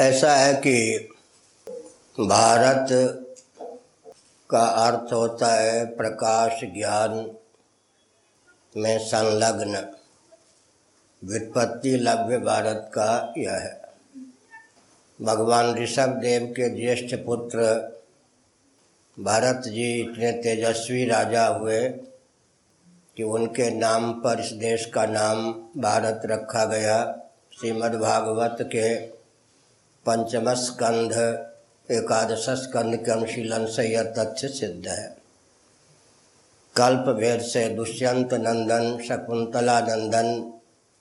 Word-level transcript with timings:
ऐसा 0.00 0.34
है 0.34 0.54
कि 0.54 1.08
भारत 2.20 2.86
का 4.50 4.60
अर्थ 4.60 5.12
होता 5.12 5.46
है 5.46 5.96
प्रकाश 5.96 6.60
ज्ञान 6.64 7.30
में 8.76 8.98
संलग्न। 8.98 9.94
व्युत्पत्ति 11.24 11.90
लभ्य 11.90 12.38
भारत 12.38 12.90
का 12.94 13.34
यह 13.38 13.52
है। 13.52 13.82
भगवान 15.22 15.74
ऋषभ 15.74 16.08
देव 16.08 16.46
के 16.46 16.70
ज्येष्ठ 16.70 17.16
पुत्र 17.26 17.58
भरत 19.20 19.56
जी 19.56 20.00
इतने 20.00 20.32
तेजस्वी 20.32 21.04
राजा 21.04 21.46
हुए 21.46 21.88
कि 23.16 23.22
उनके 23.22 23.70
नाम 23.70 24.12
पर 24.12 24.40
इस 24.40 24.52
देश 24.52 24.86
का 24.86 25.06
नाम 25.06 25.52
भारत 25.80 26.22
रखा 26.24 26.64
गया। 26.64 27.18
श्रीमद्भागवत 27.60 28.56
के 28.60 29.17
पंचम 30.06 30.52
स्कंध 30.54 31.12
एकादश 31.88 32.44
स्कंध 32.58 32.96
के 33.04 33.10
अनुशीलन 33.10 33.66
से 33.66 33.82
यह 33.84 34.02
तथ्य 34.18 34.48
सिद्ध 34.48 34.88
है 34.88 35.06
कल्प 36.74 37.08
भेद 37.16 37.40
से 37.42 37.68
दुष्यंत 37.68 38.34
नंदन 38.36 38.98
शकुंतला 39.04 39.78
नंदन 39.80 40.28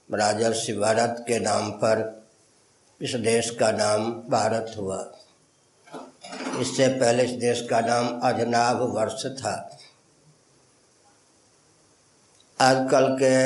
राजर्षि 0.09 0.73
भारत 0.73 1.23
के 1.27 1.39
नाम 1.39 1.69
पर 1.83 2.03
इस 3.01 3.15
देश 3.21 3.49
का 3.59 3.71
नाम 3.71 4.09
भारत 4.29 4.73
हुआ 4.77 4.99
इससे 6.61 6.87
पहले 6.89 7.23
इस 7.23 7.31
देश 7.39 7.65
का 7.69 7.79
नाम 7.81 8.07
अजनाभ 8.23 8.81
वर्ष 8.95 9.25
था 9.41 9.55
आजकल 12.59 13.07
के 13.15 13.37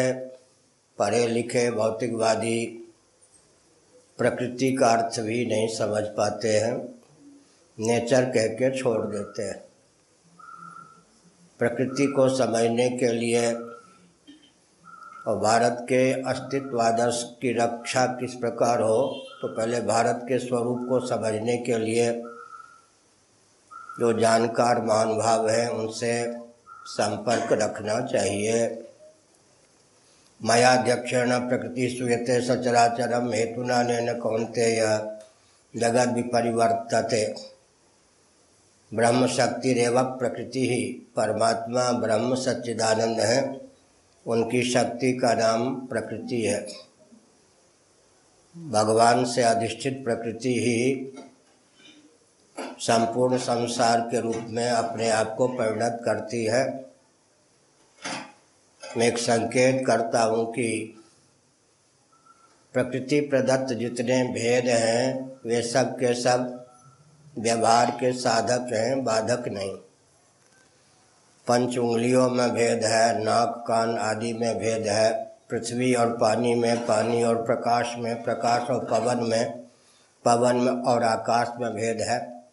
पढ़े 0.97 1.27
लिखे 1.27 1.69
भौतिकवादी 1.71 2.57
प्रकृति 4.21 4.71
का 4.73 4.87
अर्थ 4.87 5.19
भी 5.19 5.45
नहीं 5.45 5.67
समझ 5.67 6.03
पाते 6.03 6.49
हैं। 6.57 6.73
नेचर 7.77 8.25
कह 8.25 8.47
के 8.47 8.77
छोड़ 8.77 9.05
देते 9.07 9.43
हैं। 9.43 9.63
प्रकृति 11.59 12.05
को 12.07 12.27
समझने 12.29 12.89
के 12.89 13.11
लिए 13.11 13.53
और 15.27 15.37
भारत 15.39 15.77
के 15.81 16.11
अस्तित्व 16.21 16.81
आदर्श 16.81 17.23
की 17.41 17.53
रक्षा 17.53 18.05
किस 18.19 18.33
प्रकार 18.33 18.81
हो 18.81 19.01
तो 19.41 19.47
पहले 19.47 19.81
भारत 19.81 20.21
के 20.23 20.39
स्वरूप 20.39 20.85
को 20.89 20.99
समझने 21.07 21.57
के 21.57 21.77
लिए 21.77 22.11
जो 23.99 24.13
जानकार 24.19 24.81
महानुभाव 24.81 25.49
हैं, 25.49 25.67
उनसे 25.69 26.13
संपर्क 26.85 27.51
रखना 27.51 27.99
चाहिए। 28.07 28.67
मयाध्यक्षेण 30.41 31.31
प्रकृति 31.49 31.89
सुयते 31.89 32.39
सचराचरम 32.41 33.31
हेतुना 33.33 33.81
न 33.83 34.19
कौनते 34.19 34.75
जगत 35.73 36.13
विपरिवर्तते। 36.13 37.25
ब्रह्म 38.91 39.27
शक्ति 39.27 39.73
रेव 39.73 40.01
प्रकृति 40.19 40.67
ही 40.69 40.83
परमात्मा 41.15 41.91
ब्रह्म 41.91 42.35
सच्चिदानंद 42.35 43.19
है 43.19 43.61
उनकी 44.25 44.61
शक्ति 44.63 45.13
का 45.13 45.33
नाम 45.33 45.75
प्रकृति 45.87 46.41
है। 46.41 46.65
भगवान 48.55 49.23
से 49.25 49.43
अधिष्ठित 49.43 50.03
प्रकृति 50.03 50.53
ही 50.59 51.13
संपूर्ण 52.79 53.37
संसार 53.37 54.01
के 54.01 54.19
रूप 54.19 54.45
में 54.49 54.69
अपने 54.69 55.09
आप 55.09 55.35
को 55.37 55.47
परिणत 55.47 56.01
करती 56.05 56.43
है। 56.45 56.90
मैं 58.97 59.07
एक 59.07 59.17
संकेत 59.17 59.83
करता 59.87 60.23
हूँ 60.23 60.51
कि 60.51 60.97
प्रकृति 62.73 63.19
प्रदत्त 63.19 63.73
जितने 63.73 64.23
भेद 64.23 64.65
हैं, 64.67 65.31
वे 65.45 65.61
सब 65.61 65.93
के 65.93 66.13
सब 66.13 66.65
व्यवहार 67.39 67.91
के 67.91 68.13
साधक 68.13 68.73
हैं, 68.73 69.03
बाधक 69.03 69.43
नहीं। 69.47 69.75
पंच 71.47 71.77
उंगलियों 71.77 72.29
में 72.29 72.49
भेद 72.49 72.83
है, 72.83 73.23
नाक, 73.23 73.63
कान 73.67 73.97
आदि 73.97 74.33
में 74.33 74.59
भेद 74.59 74.87
है, 74.87 75.23
पृथ्वी 75.49 75.93
और 75.93 76.17
पानी 76.17 76.55
में, 76.55 76.85
पानी 76.85 77.23
और 77.23 77.35
प्रकाश 77.35 77.95
में, 77.97 78.23
प्रकाश 78.23 78.69
और 78.69 78.85
पवन 78.85 79.23
में 79.23 79.61
पवन 80.25 80.55
में 80.55 80.71
और 80.71 81.03
आकाश 81.03 81.47
में 81.59 81.73
भेद 81.73 82.01
है। 82.01 82.43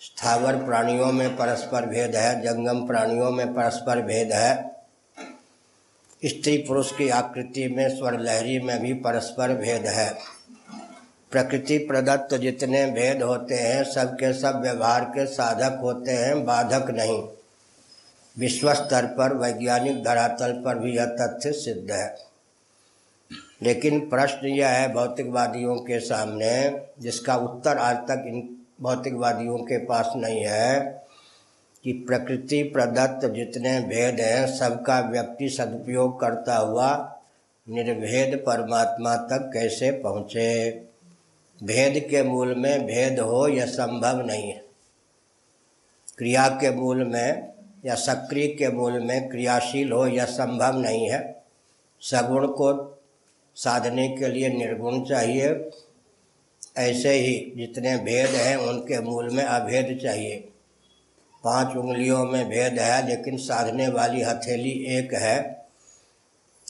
स्थावर 0.00 0.56
प्राणियों 0.56 1.12
में 1.12 1.36
परस्पर 1.36 1.86
भेद 1.86 2.16
है, 2.16 2.40
जंगम 2.40 2.86
प्राणियों 2.86 3.30
में 3.30 3.54
परस्पर 3.54 4.02
भेद 4.02 4.32
है। 4.32 4.69
स्त्री 6.24 6.56
पुरुष 6.56 6.92
की 6.92 7.08
आकृति 7.08 7.68
में 7.68 7.96
स्वर 7.96 8.18
लहरी 8.18 8.58
में 8.58 8.80
भी 8.80 8.92
परस्पर 8.92 9.54
भेद 9.54 9.86
है। 9.86 10.14
प्रकृति 11.30 11.78
प्रदत्त 11.78 12.34
जितने 12.34 12.86
भेद 12.86 13.22
होते 13.22 13.54
हैं, 13.54 13.84
सबके 13.84 14.32
सब 14.32 14.60
व्यवहार 14.60 15.04
के 15.04 15.26
साधक 15.26 15.78
होते 15.82 16.10
हैं, 16.10 16.44
बाधक 16.44 16.90
नहीं। 16.90 17.28
विश्व 18.38 18.74
स्तर 18.74 19.06
पर, 19.06 19.34
वैज्ञानिक 19.34 20.04
धरातल 20.04 20.62
पर 20.64 20.78
भी 20.78 20.96
यह 20.96 21.04
तथ्य 21.04 21.52
सिद्ध 21.52 21.90
है। 21.90 22.16
लेकिन 23.62 24.00
प्रश्न 24.00 24.46
यह 24.46 24.68
है 24.68 24.92
भौतिकवादियों 24.92 25.76
के 25.76 26.00
सामने, 26.00 26.80
जिसका 27.00 27.36
उत्तर 27.36 27.78
आज 27.78 27.96
तक 27.96 28.24
इन 28.26 28.66
भौतिकवादियों 28.80 29.58
के 29.58 29.78
पास 29.78 30.12
नहीं 30.16 30.44
है 30.44 30.99
कि 31.84 31.92
प्रकृति 31.92 32.62
प्रदत्त 32.62 33.28
जितने 33.28 33.80
भेद 33.80 34.20
हैं, 34.20 34.58
सबका 34.58 35.00
व्यक्ति 35.00 35.48
सदुपयोग 35.48 36.20
करता 36.20 36.56
हुआ 36.56 37.20
निर्भेद 37.68 38.38
परमात्मा 38.38 39.16
तक 39.16 39.50
कैसे 39.54 39.90
पहुँचे? 39.90 40.70
भेद 41.62 42.06
के 42.10 42.22
मूल 42.22 42.54
में 42.54 42.86
भेद 42.86 43.20
हो 43.20 43.48
यह 43.48 43.66
संभव 43.66 44.26
नहीं 44.26 44.50
है? 44.52 44.64
क्रिया 46.18 46.48
के 46.48 46.70
मूल 46.70 47.04
में 47.04 47.52
या 47.86 47.94
सक्रिय 47.94 48.46
के 48.46 48.68
मूल 48.68 49.00
में 49.00 49.28
क्रियाशील 49.28 49.92
हो 49.92 50.06
यह 50.06 50.24
संभव 50.24 50.80
नहीं 50.80 51.10
है? 51.10 51.42
सगुण 52.00 52.46
को 52.46 52.98
साधने 53.54 54.08
के 54.08 54.28
लिए 54.28 54.48
निर्गुण 54.48 55.04
चाहिए। 55.04 55.70
ऐसे 56.76 57.10
ही 57.10 57.52
जितने 57.56 57.96
भेद 57.96 58.26
हैं, 58.26 58.56
उनके 58.56 59.00
मूल 59.00 59.30
में 59.30 59.44
अभेद 59.44 59.98
चाहिए। 60.02 60.49
पाँच 61.44 61.76
उंगलियों 61.76 62.24
में 62.24 62.48
भेद 62.48 62.78
है, 62.78 63.08
लेकिन 63.08 63.36
साधने 63.36 63.88
वाली 63.88 64.22
हथेली 64.22 64.98
एक 64.98 65.14
है। 65.14 65.66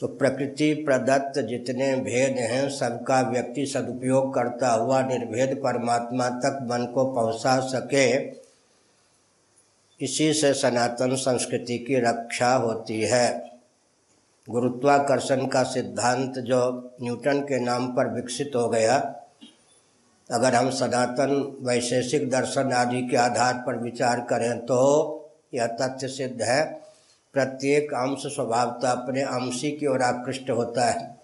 तो 0.01 0.07
प्रकृति 0.07 0.75
प्रदत्त 0.75 1.41
जितने 1.41 1.97
भेद 1.97 2.39
हैं, 2.39 2.69
सबका 2.71 3.21
व्यक्ति 3.21 3.67
सदुपयोग 3.67 4.35
करता 4.35 4.71
हुआ 4.71 5.03
निर्भेद 5.03 5.57
परमात्मा 5.57 6.29
तक 6.29 6.59
मन 6.63 6.93
को 6.95 7.05
पहुँचा 7.05 7.61
सके। 7.61 8.41
इसी 10.05 10.33
से 10.33 10.55
सनातन 10.55 11.15
संस्कृति 11.15 11.79
की 11.79 11.97
रक्षा 11.97 12.55
होती 12.55 13.01
है। 13.01 13.51
गुरुत्वाकर्षण 14.51 15.47
का 15.47 15.63
सिद्धांत 15.63 16.39
जो 16.39 16.91
न्यूटन 17.03 17.41
के 17.41 17.61
नाम 17.61 17.87
पर 17.89 18.15
विकसित 18.15 18.53
हो 18.57 18.69
गया 18.69 19.20
अगर 20.31 20.55
हम 20.55 20.71
सनातन 20.71 21.31
वैशेषिक 21.63 22.29
दर्शन 22.31 22.73
आदि 22.73 23.01
के 23.03 23.17
आधार 23.17 23.55
पर 23.67 23.77
विचार 23.77 24.21
करें 24.21 24.59
तो 24.61 24.79
यह 25.55 25.67
तथ्य 25.81 26.09
सिद्ध 26.09 26.43
है, 26.43 26.65
प्रत्येक 27.35 27.95
अंश 27.95 28.27
स्वभावता 28.27 28.91
अपने 28.93 29.23
अंशी 29.23 29.71
की 29.71 29.87
ओर 29.87 30.03
आकृष्ट 30.03 30.51
होता 30.51 30.85
है। 30.85 31.19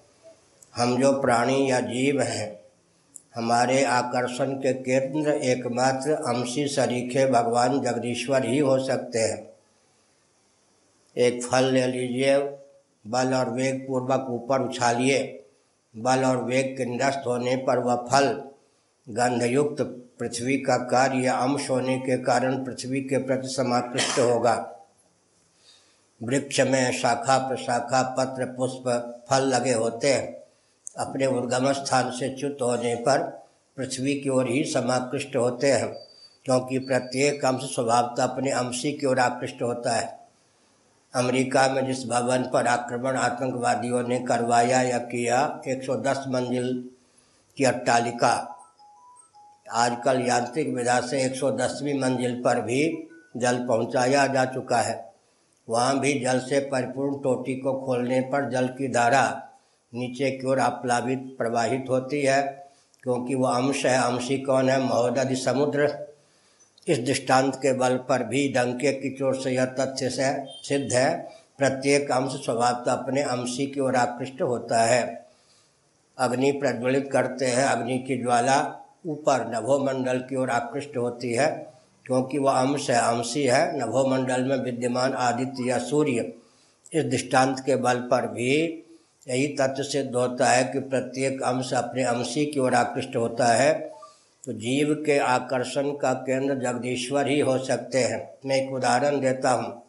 हम 0.77 0.97
जो 1.01 1.13
प्राणी 1.21 1.71
या 1.71 1.81
जीव 1.81 2.21
हैं, 2.23 2.59
हमारे 3.37 3.83
आकर्षण 3.85 4.53
के 4.57 4.73
केंद्र 4.75 5.33
एकमात्र 5.45 6.13
अंशी 6.27 6.67
सरीखे 6.69 7.27
भगवान 7.27 7.81
जगदीश्वर 7.81 8.47
ही 8.47 8.59
हो 8.59 8.79
सकते 8.79 9.19
हैं। 9.19 9.49
एक 11.17 11.43
फल 11.43 11.65
ले 11.65 11.87
लीजिए, 11.87 12.39
बल 13.05 13.35
और 13.35 13.51
वेग 13.51 13.87
पूर्वक 13.89 14.27
ऊपर 14.31 14.63
उछालिए, 14.63 15.19
बल 15.95 16.25
और 16.25 16.43
वेग 16.45 16.77
के 16.77 16.85
निरस्त 16.85 17.23
होने 17.27 17.57
पर 17.57 17.79
वह 17.79 18.07
फल 18.11 18.35
गंधयुक्त 19.09 19.83
पृथ्वी 20.19 20.57
का 20.57 20.77
कार्य 20.77 21.27
अंश 21.27 21.71
होने 21.71 21.99
के 21.99 22.19
कारण 22.19 22.65
पृथ्वी 22.65 23.01
के 23.01 23.19
प्रति 23.19 23.49
समाकृष्ट 23.49 24.19
होगा। 24.19 24.73
वृक्ष 26.23 26.61
में 26.61 26.93
शाखा 26.93 27.49
प्रशाखा 27.49 28.03
पत्र, 28.03 28.45
पुष्प, 28.45 28.85
फल 29.31 29.43
लगे 29.43 29.73
होते 29.73 30.13
हैं। 30.15 30.33
अपने 30.99 31.27
उद्गम 31.27 31.73
स्थान 31.73 32.11
से 32.11 32.37
च्युत 32.37 32.59
होने 32.63 32.95
पर 32.95 33.19
पृथ्वी 33.77 34.15
की 34.15 34.29
ओर 34.29 34.49
ही 34.49 34.65
समाकृष्ट 34.65 35.37
होते 35.37 35.73
हैं, 35.73 35.95
क्योंकि 36.45 36.79
प्रत्येक 36.79 37.45
अंश 37.45 37.61
स्वभावता 37.61 38.25
अपने 38.25 38.51
अंशी 38.51 38.93
की 38.93 39.07
ओर 39.07 39.19
आकृष्ट 39.19 39.63
होता 39.63 39.93
है। 39.93 40.21
अमेरिका 41.15 41.69
में 41.69 41.87
जिस 41.87 42.07
भवन 42.07 42.51
पर 42.53 42.67
आक्रमण 42.67 43.17
आतंकवादियों 43.17 44.09
ने 44.09 44.19
करवाया 44.19 44.83
या 44.83 44.99
किया 44.99 45.61
110 45.67 46.25
मंजिल 46.29 46.91
की 47.57 47.65
अट्टालिका 47.65 48.56
आजकल 49.73 50.21
यांत्रिक 50.27 50.69
विधा 50.69 51.01
से 51.01 51.23
110वीं 51.23 51.99
मंजिल 52.01 52.43
पर 52.45 52.61
भी 52.61 53.09
जल 53.37 53.67
पहुँचाया 53.67 54.27
जा 54.27 54.45
चुका 54.45 54.79
है। 54.79 55.13
वहाँ 55.69 55.99
भी 56.01 56.21
जल 56.21 56.39
से 56.39 56.61
परिपूर्ण 56.61 57.19
टोटी 57.23 57.55
को 57.55 57.73
खोलने 57.87 58.21
पर 58.21 58.51
जल 58.51 58.67
की 58.67 58.89
धारा 58.89 59.49
नीचे 59.95 60.31
की 60.31 60.47
ओर 60.47 60.59
आप्लावित 60.59 61.35
प्रवाहित 61.39 61.85
होती 61.91 62.23
है, 62.23 62.43
क्योंकि 63.03 63.35
वो 63.35 63.47
अंश 63.47 63.87
है। 63.87 63.99
अंशी 63.99 64.39
कौन 64.39 64.69
है? 64.71 64.81
महोदधि 64.81 65.37
समुद्र। 65.37 66.07
इस 66.89 66.99
दृष्टांत 66.99 67.57
के 67.57 67.73
बल 67.73 67.97
पर 67.97 68.23
भी 68.23 68.49
डंके 68.49 68.93
की 68.93 69.11
चोट 69.11 69.37
से 69.37 69.51
यह 69.51 69.65
तथ्य 69.65 70.11
से 70.11 70.45
सिद्ध 70.69 70.93
है, 70.93 71.29
प्रत्येक 71.59 72.11
अंश 72.11 72.33
स्वभावतः 72.33 72.93
अपने 72.93 73.23
अंशी 73.23 73.67
की 73.67 73.81
ओर 73.81 73.97
आकृष्ट 73.97 74.43
होता 74.43 74.83
है। 74.83 75.27
अग्नि 76.19 76.53
प्रज्वलित 76.53 77.09
करते 77.13 77.47
हैं। 77.47 77.65
अग्नि 77.65 77.99
की 77.99 78.23
ज्वाला 78.23 78.83
ऊपर 79.07 79.47
नभोमंडल 79.55 80.19
की 80.19 80.37
ओर 80.37 80.51
आकृष्ट 80.51 80.97
होती 80.97 81.33
है, 81.33 81.47
क्योंकि 82.07 82.39
वह 82.39 82.53
अंश 82.53 82.91
है, 82.91 82.97
अंशी 82.97 83.43
है। 83.43 83.79
नभोमंडल 83.81 84.45
में 84.45 84.57
विद्यमान 84.57 85.13
आदित्य 85.13 85.69
या 85.69 85.79
सूर्य 85.79 86.33
इस 86.93 87.05
दृष्टांत 87.05 87.61
के 87.61 87.77
बल 87.77 87.99
पर 88.01 88.27
भी 88.27 88.53
यही 89.27 89.47
तत्व 89.47 89.83
सिद्ध 89.83 90.15
होता 90.15 90.47
है 90.47 90.65
कि 90.65 90.81
प्रत्येक 90.81 91.43
अंश 91.43 91.73
अपने 91.73 92.03
अंशी 92.03 92.47
की 92.47 92.61
ओर 92.61 92.75
आकृष्ट 92.75 93.17
होता 93.17 93.47
है। 93.47 93.73
तो 94.45 94.53
जीव 94.53 94.95
के 95.07 95.19
आकर्षण 95.19 95.91
का 95.91 96.13
केंद्र 96.13 96.55
जगदीश्वर 96.55 97.29
ही 97.29 97.41
हो 97.41 97.59
सकते 97.59 97.99
हैं। 97.99 98.19
मैं 98.47 98.57
एक 98.57 98.73
उदाहरण 98.73 99.21
देता 99.21 99.51
हूँ। 99.51 99.83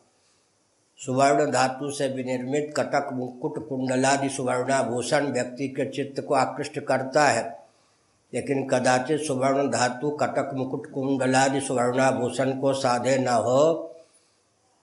सुवर्ण 0.99 1.51
धातु 1.51 1.91
से 1.91 2.07
विनिर्मित 2.07 2.73
कटक 2.77 3.09
मुकुट 3.13 3.67
कुंडलादि 3.69 4.29
सुवर्णाभूषण 4.29 5.25
व्यक्ति 5.25 5.67
के 5.67 5.89
चित्त 5.89 6.21
को 6.21 6.33
आकृष्ट 6.33 6.79
करता 6.79 7.27
है। 7.27 7.66
लेकिन 8.33 8.67
कदाचित 8.67 9.21
सुवर्ण 9.21 9.69
धातु, 9.69 10.09
कटक, 10.11 10.51
मुकुट, 10.53 10.91
कुंडलादि 10.91 11.61
सुवर्णाभूषण 11.61 12.51
को 12.59 12.73
साधे 12.73 13.17
न 13.17 13.27
हो 13.27 13.73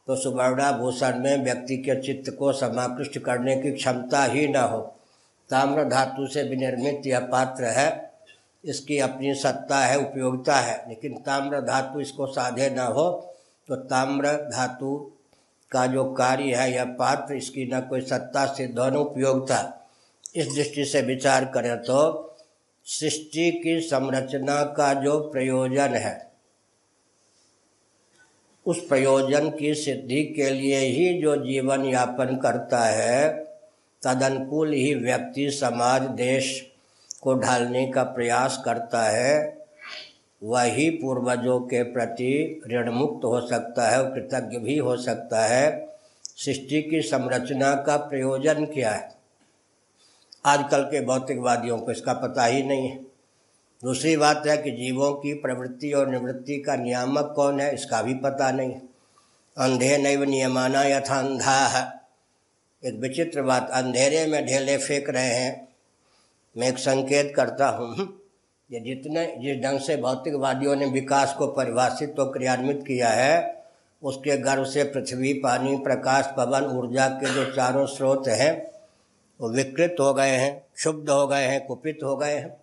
तो 0.09 0.17
सुवर्णाभूषण 0.17 1.19
में 1.19 1.45
व्यक्ति 1.45 1.77
के 1.77 2.01
चित्त 2.03 2.31
को 2.39 2.53
समाकृष्ट 2.53 3.19
करने 3.19 3.57
की 3.57 3.71
क्षमता 3.73 4.23
ही 4.25 4.47
न 4.49 4.57
हो। 4.57 4.81
ताम्र 5.51 5.85
धातु 5.85 6.27
से 6.27 6.43
विनिर्मित 6.43 7.07
यह 7.07 7.21
पात्र 7.27 7.65
है, 7.65 8.13
इसकी 8.65 8.99
अपनी 8.99 9.35
सत्ता 9.35 9.79
है, 9.79 9.99
उपयोगिता 9.99 10.57
है। 10.57 10.85
लेकिन 10.89 11.15
ताम्र 11.17 11.61
धातु 11.61 12.01
इसको 12.01 12.27
साधे 12.27 12.69
न 12.71 12.79
हो 12.79 13.11
तो 13.69 13.77
ताम्र 13.77 14.33
धातु 14.51 14.97
का 15.73 15.87
जो 15.87 16.05
कार्य 16.15 16.55
है, 16.55 16.73
यह 16.73 16.85
पात्र, 16.85 17.35
इसकी 17.35 17.71
न 17.75 17.81
कोई 17.81 18.01
सत्ता, 18.01 18.45
सिद्ध 18.47 18.79
न 18.79 18.97
उपयोगिता। 18.97 19.89
इस 20.37 20.55
दृष्टि 20.55 20.85
से 20.85 21.03
विचार 21.03 21.45
करें 21.45 21.77
तो 21.79 22.34
सृष्टि 22.87 23.51
की 23.53 23.81
संरचना 23.81 24.63
का 24.63 24.95
जो 24.95 25.19
प्रयोजन 25.19 25.95
है, 25.95 26.31
उस 28.67 28.89
प्रयोजन 28.89 29.51
की 29.51 29.75
सिद्धि 29.75 30.25
के 30.25 30.51
लिए 30.51 30.79
ही 30.79 31.23
जो 31.23 31.37
जीवन 31.37 31.85
यापन 31.85 32.37
करता 32.43 32.85
है, 32.85 33.35
तदनुकूल 34.03 34.73
ही 34.73 34.95
व्यक्ति, 34.95 35.51
समाज, 35.51 36.03
देश 36.03 36.73
को 37.21 37.35
ढालने 37.35 37.87
का 37.87 38.03
प्रयास 38.03 38.63
करता 38.65 39.03
है, 39.03 39.67
वही 40.43 40.91
पूर्वजों 40.91 41.61
के 41.61 41.83
प्रति 41.83 42.63
ऋण 42.71 42.91
मुक्त 42.91 43.25
हो 43.25 43.41
सकता 43.41 43.89
है 43.89 44.15
कृतज्ञ 44.15 44.59
भी 44.59 44.79
हो 44.79 44.97
सकता 44.97 45.47
है। 45.47 45.97
सृष्टि 46.25 46.83
की 46.83 47.01
संरचना 47.03 47.75
का 47.75 47.97
प्रयोजन 47.97 48.65
क्या 48.65 48.91
है? 48.91 49.24
आजकल 50.45 50.83
के 50.83 51.01
भौतिकवादियों 51.05 51.79
को 51.79 51.93
इसका 51.93 52.13
पता 52.13 52.45
ही 52.45 52.63
नहीं 52.63 52.89
है। 52.89 52.97
दूसरी 53.83 54.17
बात 54.17 54.47
है 54.47 54.57
कि 54.57 54.71
जीवों 54.71 55.13
की 55.13 55.33
प्रवृत्ति 55.35 55.93
और 55.93 56.09
निवृत्ति 56.09 56.57
का 56.61 56.77
नियामक 56.77 57.33
कौन 57.37 57.61
है, 57.61 57.73
इसका 57.75 58.03
भी 58.03 58.15
पता 58.15 58.51
नहीं। 58.51 58.75
अंधे 59.57 59.97
नैव 59.99 60.23
नियमाना 60.23 60.83
यथा 60.83 61.19
अंधा। 61.19 61.57
है 61.69 61.83
एक 62.83 62.95
विचित्र 62.95 63.43
बात, 63.43 63.71
अंधेरे 63.71 64.27
में 64.27 64.45
ढेले 64.47 64.77
फेंक 64.77 65.09
रहे 65.11 65.35
हैं। 65.35 65.69
मैं 66.57 66.69
एक 66.69 66.79
संकेत 66.79 67.33
करता 67.37 67.69
हूँ, 67.69 68.09
ये 68.71 68.81
जितने, 68.81 69.27
जिस 69.39 69.63
ढंग 69.63 69.81
से 69.81 69.97
भौतिकवादियों 69.97 70.77
ने 70.77 70.87
विकास 70.87 71.35
को 71.39 71.47
परिभाषित 71.47 72.15
तो 72.17 72.27
क्रियान्वित 72.27 72.85
किया 72.87 73.09
है, 73.09 73.65
उसके 74.03 74.37
गर्व 74.37 74.65
से 74.65 74.85
पृथ्वी, 74.85 75.33
पानी, 75.35 75.77
प्रकाश, 75.77 76.33
पवन, 76.37 76.65
ऊर्जा 76.79 77.09
के 77.09 77.35
जो 77.35 77.45
चारों 77.53 77.87
स्रोत 77.87 78.29
हैं 78.29 78.74
वो 79.41 79.49
विकृत 79.49 79.97
हो 80.01 80.15
गए 80.15 80.31
हैं, 80.31 80.67
क्षुब्ध 80.75 81.11
हो 81.11 81.27
गए 81.27 81.45
हैं, 81.45 81.67
कुपित 81.67 81.99
हो 82.05 82.17
गए 82.17 82.37
हैं। 82.37 82.57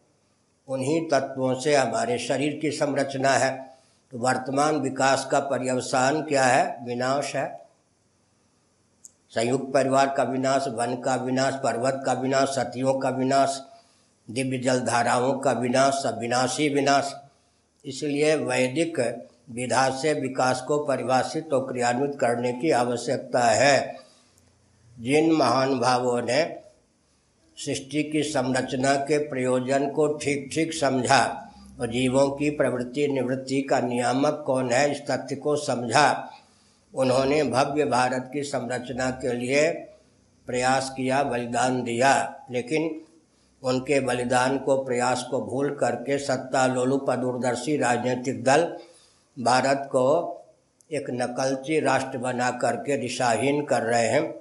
उन्हीं 0.68 1.10
तत्वों 1.10 1.60
से 1.60 1.76
हमारे 1.76 2.18
शरीर 2.18 2.60
की 2.62 2.72
संरचना 2.72 3.30
है। 3.30 3.78
तो 4.12 4.18
वर्तमान 4.18 4.76
विकास 4.76 5.28
का 5.32 5.40
पर्यवसान 5.40 6.22
क्या 6.22 6.44
है? 6.44 6.86
विनाश 6.86 7.36
है। 7.36 7.62
संयुक्त 9.30 9.74
परिवार 9.74 10.14
का 10.18 10.24
विनाश, 10.24 10.66
वन 10.68 11.02
का 11.02 11.16
विनाश, 11.16 11.54
पर्वत 11.54 12.04
का 12.06 12.14
विनाश, 12.14 12.50
सतियों 12.50 13.00
का 13.00 13.10
विनाश, 13.10 13.62
दिव्य 14.32 14.58
जल 14.58 14.80
धाराओं 14.80 15.40
का 15.40 15.52
विनाश 15.52 15.94
सब 15.94 16.20
विनाशी 16.20 16.70
विनाश। 16.70 17.16
इसलिए 17.86 18.36
वैदिक 18.36 19.00
विधा 19.50 19.90
से 19.90 20.14
विकास 20.14 20.62
को 20.62 20.80
परिभाषित 20.80 21.54
और 21.54 21.72
क्रियान्वित 21.72 22.20
करने 22.20 22.54
की 22.54 22.72
आवश्यकता 22.72 23.40
है। 23.40 23.98
जिन 25.00 25.32
महान 25.32 25.80
भावों 25.80 26.22
ने 26.22 26.61
सृष्टि 27.58 28.04
की 28.04 28.24
संरचना 28.24 28.94
के 28.96 29.18
प्रयोजन 29.18 29.90
को 29.90 30.08
ठीक 30.18 30.50
ठीक 30.54 30.74
समझा 30.74 31.52
और 31.80 31.88
जीवों 31.88 32.30
की 32.30 32.50
प्रवृत्ति 32.50 33.08
निवृत्ति 33.08 33.62
का 33.62 33.80
नियामक 33.80 34.44
कौन 34.46 34.72
है, 34.72 34.92
इस 34.92 35.02
तथ्य 35.02 35.36
को 35.36 35.56
समझा। 35.56 36.30
उन्होंने 36.96 37.44
भव्य 37.44 37.86
भारत 37.86 38.30
की 38.34 38.44
संरचना 38.44 39.10
के 39.10 39.34
लिए 39.34 39.72
प्रयास 40.48 40.94
किया, 40.98 41.24
बलिदान 41.24 41.84
दिया, 41.84 42.44
लेकिन 42.52 43.02
उनके 43.64 44.00
बलिदान 44.00 44.58
को, 44.58 44.78
प्रयास 44.84 45.28
को 45.32 45.42
भूल 45.42 45.70
करके 45.70 46.18
सत्ता 46.18 46.66
लोलुप 46.68 47.12
दूरदर्शी 47.12 47.78
राजनीतिक 47.78 48.44
दल 48.44 48.64
भारत 49.40 49.88
को 49.92 50.08
एक 50.92 51.10
नकलची 51.10 51.80
राष्ट्र 51.80 52.18
बना 52.18 52.50
करके 52.52 52.98
दिशाहीन 52.98 53.62
कर 53.66 53.82
रहे 53.82 54.08
हैं। 54.08 54.34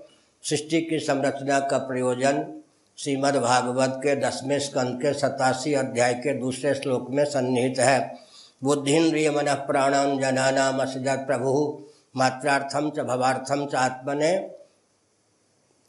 सृष्टि 0.43 0.81
की 0.81 0.99
संरचना 0.99 1.61
का 1.61 1.79
प्रयोजन 1.79 2.60
श्रीमद् 3.01 3.37
भागवत 3.37 3.93
के 3.97 4.17
दसवें 4.17 4.59
स्कंद 4.59 5.03
के 5.03 5.13
सतासी 5.13 5.75
अध्याय 5.75 6.15
के 6.15 6.33
दूसरे 6.39 6.75
श्लोक 6.75 7.11
में 7.11 7.25
सन्निहित 7.25 7.79
है। 7.79 8.15
बुद्धिन्द्रिय 8.65 9.31
मन 9.31 9.45
प्राणान 9.45 10.19
जनानाम 10.19 10.79
असजत 10.79 11.25
प्रभु 11.27 11.83
मात्रार्थम 12.17 12.91
च 12.91 13.01
भवार्थम 13.01 13.67
च 13.67 13.75
आत्मने 13.75 14.39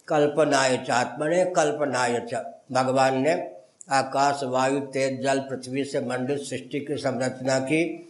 कल्पनाय 0.08 0.78
च 0.78 0.90
आत्मने 0.90 1.46
कल्पनाय 1.46 2.28
च। 2.34 2.34
भगवान 2.72 3.22
ने 3.22 3.52
आकाश, 3.92 4.40
वायु, 4.44 4.80
तेज, 4.80 5.22
जल, 5.24 5.40
पृथ्वी 5.40 5.84
से 5.84 6.00
मंडित 6.00 6.40
सृष्टि 6.40 6.80
की 6.80 6.98
संरचना 6.98 7.60
की, 7.60 8.10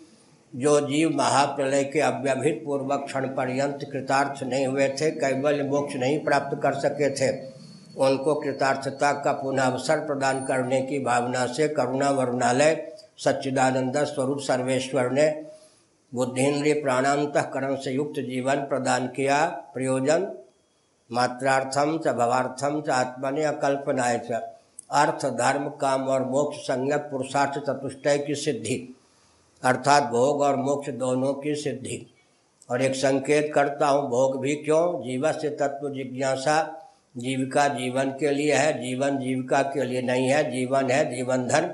जो 0.56 0.80
जीव 0.82 1.10
महाप्रलय 1.10 1.84
के 1.84 2.00
अव्यभित 2.00 2.62
पूर्वक 2.66 3.04
क्षण 3.08 3.28
पर्यंत 3.28 3.80
कृतार्थ 3.92 4.44
नहीं 4.44 4.68
हुए 4.68 4.90
थे, 4.90 5.12
कैवल्य 5.12 5.64
मोक्ष 5.64 5.96
नहीं 5.96 6.20
प्राप्त 6.20 6.60
कर 6.64 6.74
सके 6.74 7.10
थे। 7.10 7.51
उनको 7.98 8.36
कृतार्थता 8.36 9.12
का 9.12 9.32
पुनः 9.32 9.64
अवसर 9.64 9.98
प्रदान 9.98 10.46
करने 10.46 10.82
की 10.82 11.00
भावना 11.00 11.46
से 11.46 11.68
करुणा 11.68 12.10
वरुणालय 12.10 12.96
सच्चिदानंद 13.18 13.98
स्वरूप 13.98 14.40
सर्वेश्वर 14.40 15.10
ने 15.10 15.46
बुद्धिन्द्रिय 16.14 16.74
प्राणांतकरण 16.74 17.76
से 17.76 17.92
युक्त 17.92 18.20
जीवन 18.20 18.56
प्रदान 18.56 19.08
किया। 19.08 19.46
प्रयोजन, 19.46 20.32
मात्रार्थम 21.12 21.98
च, 21.98 22.08
भवार्थम 22.08 22.82
च, 22.82 22.90
आत्मने 22.90 23.44
अकल्पनाय 23.44 24.18
च। 24.18 24.32
अर्थ, 24.92 25.26
धर्म, 25.26 25.70
काम 25.70 26.08
और 26.08 26.26
मोक्ष 26.26 26.58
संज्ञक 26.58 27.00
पुरुषार्थ 27.00 27.60
चतुष्टय 27.60 28.18
की 28.18 28.36
सिद्धि। 28.36 28.96
अर्थात 29.64 30.04
भोग 30.04 30.42
और 30.42 30.56
मोक्ष 30.56 30.90
दोनों 30.90 31.34
की 31.34 31.56
सिद्धि। 31.56 32.14
और 32.72 32.82
एक 32.82 32.96
संकेत 32.96 33.52
करता 33.56 33.88
हूँ, 33.88 34.10
भोग 34.10 34.40
भी 34.40 34.56
क्यों? 34.56 35.04
जीव 35.04 35.32
से 35.32 35.50
तत्व 35.50 35.90
जिज्ञासा 35.90 36.81
जीविका 37.18 37.68
जीवन 37.68 38.10
के 38.10 38.32
लिए 38.32 38.54
है, 38.54 38.84
जीवन 38.84 39.20
जीविका 39.20 39.62
के 39.62 39.84
लिए 39.84 40.02
नहीं 40.02 40.28
है, 40.28 40.52
जीवन 40.52 40.90
है, 40.90 41.16
जीवन 41.16 41.48
धन, 41.48 41.74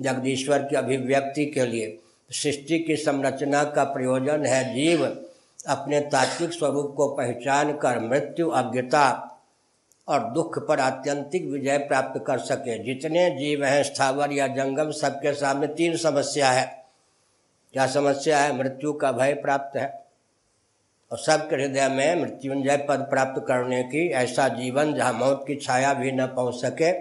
जगदीश्वर 0.00 0.58
की 0.58 0.76
अभिव्यक्ति 0.76 1.46
के 1.46 1.66
लिए। 1.66 1.98
सृष्टि 2.30 2.78
की 2.78 2.96
संरचना 2.96 3.64
का 3.64 3.84
प्रयोजन 3.84 4.46
है 4.46 4.74
जीव, 4.74 5.26
अपने 5.68 6.00
तात्विक 6.00 6.52
स्वरूप 6.52 6.94
को 6.96 7.08
पहचान 7.08 7.76
कर 7.76 8.00
मृत्यु, 8.00 8.48
अज्ञता 8.48 9.24
और 10.08 10.20
दुख 10.30 10.68
पर 10.68 10.80
आत्यंतिक 10.80 11.44
विजय 11.44 11.78
प्राप्त 11.78 12.24
कर 12.26 12.38
सके। 12.38 12.84
जितने 12.84 13.30
जीव 13.30 13.64
हैं, 13.64 13.82
स्थावर 13.82 14.32
या 14.32 14.46
जंगम, 14.46 14.90
सबके 14.90 15.32
सामने 15.32 15.66
तीन 15.66 15.96
समस्या 15.96 16.50
है। 16.50 16.84
क्या 17.72 17.86
समस्या 17.86 18.38
है? 18.38 18.58
मृत्यु 18.58 18.92
का 18.92 19.12
भय 19.12 19.34
प्राप्त 19.34 19.76
है। 19.76 20.07
और 21.12 21.18
सबके 21.18 21.56
हृदय 21.56 21.88
में 21.88 22.22
मृत्युंजय 22.22 22.76
पद 22.76 22.98
प्राप्त 22.98 23.44
करने 23.48 23.82
की, 23.82 24.08
ऐसा 24.08 24.48
जीवन 24.48 24.94
जहाँ 24.94 25.12
मौत 25.12 25.44
की 25.46 25.56
छाया 25.56 25.94
भी 25.94 26.12
न 26.12 26.26
पहुँच 26.26 26.54
सके, 26.54 26.92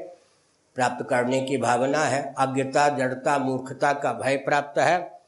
प्राप्त 0.75 1.07
करने 1.09 1.41
की 1.41 1.57
भावना 1.57 2.03
है। 2.03 2.35
अज्ञता, 2.37 2.89
जड़ता, 2.89 3.37
मूर्खता 3.37 3.93
का 3.93 4.13
भय 4.13 4.37
प्राप्त 4.37 4.79
है। 4.79 5.19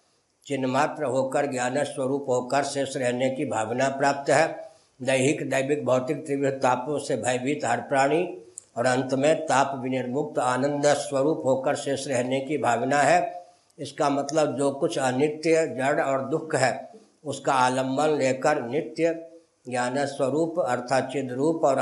चिन्ह 0.46 0.68
मात्र 0.68 1.04
होकर 1.04 1.46
ज्ञान 1.46 1.84
स्वरूप 1.84 2.26
होकर 2.30 2.64
शेष 2.64 2.98
रहने 2.98 3.30
की 3.30 3.46
भावना 3.46 3.90
प्राप्त 3.90 4.30
है। 4.30 4.70
दैहिक, 5.02 5.50
दैविक, 5.50 5.86
भौतिक 5.86 6.28
तीव्र 6.28 6.50
तापों 6.50 7.00
से 7.00 7.18
भयभीत 7.18 7.66
हर 7.66 7.82
प्राणी 7.82 8.38
और 8.78 8.86
अंत 8.86 9.14
में 9.14 9.46
ताप 9.46 9.80
विनिर्मुक्त, 9.84 10.40
आनंद 10.40 10.86
स्वरूप 10.86 11.42
होकर 11.46 11.76
शेष 11.76 12.08
रहने 12.08 12.40
की 12.40 12.58
भावना 12.58 12.98
है। 12.98 13.46
इसका 13.80 14.10
मतलब 14.10 14.58
जो 14.58 14.72
कुछ 14.72 14.98
अनित्य, 15.00 15.68
जड़ 15.68 16.02
और 16.02 16.30
दुख 16.30 16.56
है 16.56 16.89
उसका 17.26 17.54
आलंबन 17.54 18.10
लेकर 18.10 18.62
नित्य 18.62 19.30
ज्ञान 19.70 20.06
स्वरूप 20.06 20.60
अर्थात 20.60 21.10
चिद 21.14 21.32
रूप 21.32 21.66
और 21.66 21.80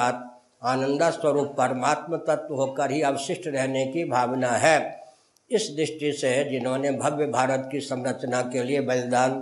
आनंद 0.63 1.03
स्वरूप 1.03 1.47
परमात्म 1.47 2.17
तत्व 2.17 2.55
होकर 2.55 2.91
ही 2.91 3.01
अवशिष्ट 3.01 3.47
रहने 3.47 3.85
की 3.85 4.03
भावना 4.03 4.49
है। 4.49 5.05
इस 5.51 5.73
दृष्टि 5.75 6.11
से 6.11 6.43
जिन्होंने 6.43 6.91
भव्य 6.91 7.25
भारत 7.25 7.69
की 7.71 7.79
संरचना 7.79 8.41
के 8.41 8.63
लिए 8.63 8.81
बलिदान 8.81 9.39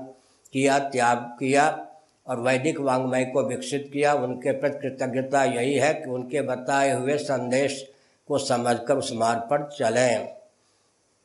किया, 0.54 0.80
त्याग 0.80 1.18
किया 1.18 1.88
और 2.28 2.40
वैदिक 2.40 2.80
वांग्मय 2.80 3.26
को 3.26 3.44
विकसित 3.44 3.90
किया, 3.94 4.14
उनके 4.14 4.52
प्रति 4.52 4.90
कृतज्ञता 4.90 5.44
यही 5.44 5.74
है 5.74 5.94
कि 5.94 6.10
उनके 6.10 6.42
बताए 6.42 6.92
हुए 6.92 7.18
संदेश 7.18 7.92
को 8.28 8.38
समझकर 8.38 8.98
उस 8.98 9.12
मार्ग 9.14 9.40
पर 9.40 9.70
चलें। 9.78 10.36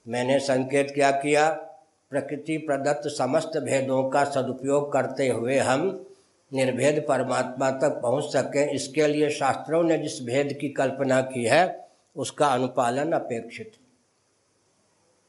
मैंने 0.08 0.38
संकेत 0.38 0.90
क्या 0.90 1.10
किया? 1.10 1.69
प्रकृति 2.10 2.56
प्रदत्त 2.58 3.08
समस्त 3.08 3.56
भेदों 3.56 4.08
का 4.10 4.24
सदुपयोग 4.24 4.92
करते 4.92 5.28
हुए 5.28 5.58
हम 5.58 6.06
निर्भेद 6.52 7.04
परमात्मा 7.08 7.70
तक 7.70 8.00
पहुँच 8.02 8.24
सकें। 8.24 8.70
इसके 8.70 9.06
लिए 9.06 9.30
शास्त्रों 9.30 9.82
ने 9.82 9.98
जिस 9.98 10.22
भेद 10.22 10.52
की 10.60 10.68
कल्पना 10.68 11.20
की 11.20 11.44
है, 11.44 11.88
उसका 12.16 12.46
अनुपालन 12.46 13.12
अपेक्षित। 13.12 13.72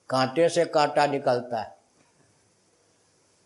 कांटे 0.09 0.50
से 0.50 0.65
कांटा 0.65 1.05
निकलता 1.07 1.61
है। 1.61 1.75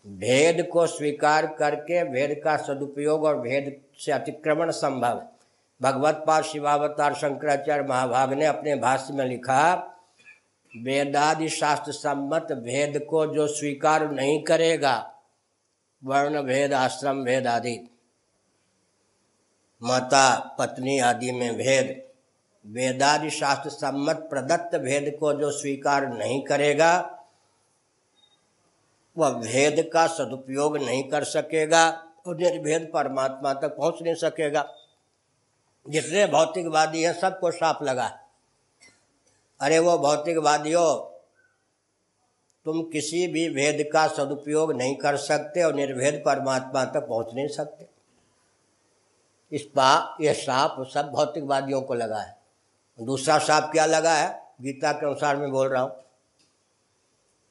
भेद 0.06 0.66
को 0.66 0.86
स्वीकार 0.86 1.46
करके 1.46 2.04
भेद 2.04 2.40
का 2.44 2.56
सदुपयोग 2.56 3.24
और 3.24 3.40
भेद 3.40 3.76
से 3.98 4.12
अतिक्रमण 4.12 4.70
संभव 4.70 5.22
भगवत 5.80 6.24
पाद, 6.26 6.44
शिवावतार, 6.44 7.14
शंकराचार्य, 7.14 7.82
महाभाग 7.82 8.32
ने 8.32 8.46
अपने 8.46 8.76
भाष्य 8.76 9.14
में 9.14 9.24
लिखा 9.26 9.92
वेदादि 10.82 11.48
शास्त्र 11.48 11.92
सम्मत 11.92 12.46
भेद 12.52 13.06
को 13.10 13.26
जो 13.26 13.46
स्वीकार 13.46 14.10
नहीं 14.10 14.42
करेगा, 14.42 15.12
वर्ण 16.04 16.42
भेद, 16.42 16.72
आश्रम 16.72 17.24
भेद 17.24 17.46
आदि, 17.46 17.90
माता, 19.82 20.56
पत्नी 20.58 20.98
आदि 20.98 21.32
में 21.32 21.56
भेद, 21.56 22.02
वेदादि 22.66 23.30
शास्त्र 23.30 23.70
सम्मत 23.70 24.16
प्रदत्त 24.16 24.78
भेद 24.78 25.16
को 25.20 25.32
जो 25.32 25.50
स्वीकार 25.50 26.06
नहीं 26.08 26.44
करेगा, 26.44 27.18
वह 29.18 29.30
भेद 29.30 29.90
का 29.92 30.06
सदुपयोग 30.06 30.78
नहीं 30.78 31.04
कर 31.04 31.24
सकेगा 31.24 32.04
और 32.26 32.36
निर्भेद 32.36 32.90
परमात्मा 32.94 33.54
तक 33.54 33.76
पहुँच 33.76 33.94
नहीं 34.02 34.14
सकेगा। 34.14 34.74
जितने 35.88 36.26
भौतिकवादी 36.26 37.02
हैं, 37.02 37.20
सबको 37.20 37.50
साफ़ 37.50 37.84
लगा। 37.84 38.25
अरे 39.60 39.78
वो 39.78 39.96
भौतिकवादियों, 39.98 40.86
तुम 42.66 42.82
किसी 42.82 43.26
भी 43.26 43.48
भेद 43.50 43.84
का 43.92 44.06
सदुपयोग 44.08 44.72
नहीं 44.72 44.94
कर 44.96 45.16
सकते 45.16 45.62
और 45.62 45.74
निर्भेद 45.74 46.22
परमात्मा 46.26 46.84
तक 46.84 47.06
पहुँच 47.08 47.34
नहीं 47.34 47.48
सकते। 47.48 47.86
इस 49.52 49.62
पा 49.76 50.16
यह 50.20 50.32
साप 50.32 50.76
सब 50.94 51.10
भौतिकवादियों 51.10 51.80
को 51.82 51.94
लगा 51.94 52.20
है। 52.20 52.36
दूसरा 52.98 53.38
साप 53.38 53.70
क्या 53.72 53.86
लगा 53.86 54.14
है? 54.14 54.28
गीता 54.62 54.92
के 54.92 55.06
अनुसार 55.06 55.36
मैं 55.36 55.50
बोल 55.50 55.68
रहा 55.68 55.82
हूँ। 55.82 55.92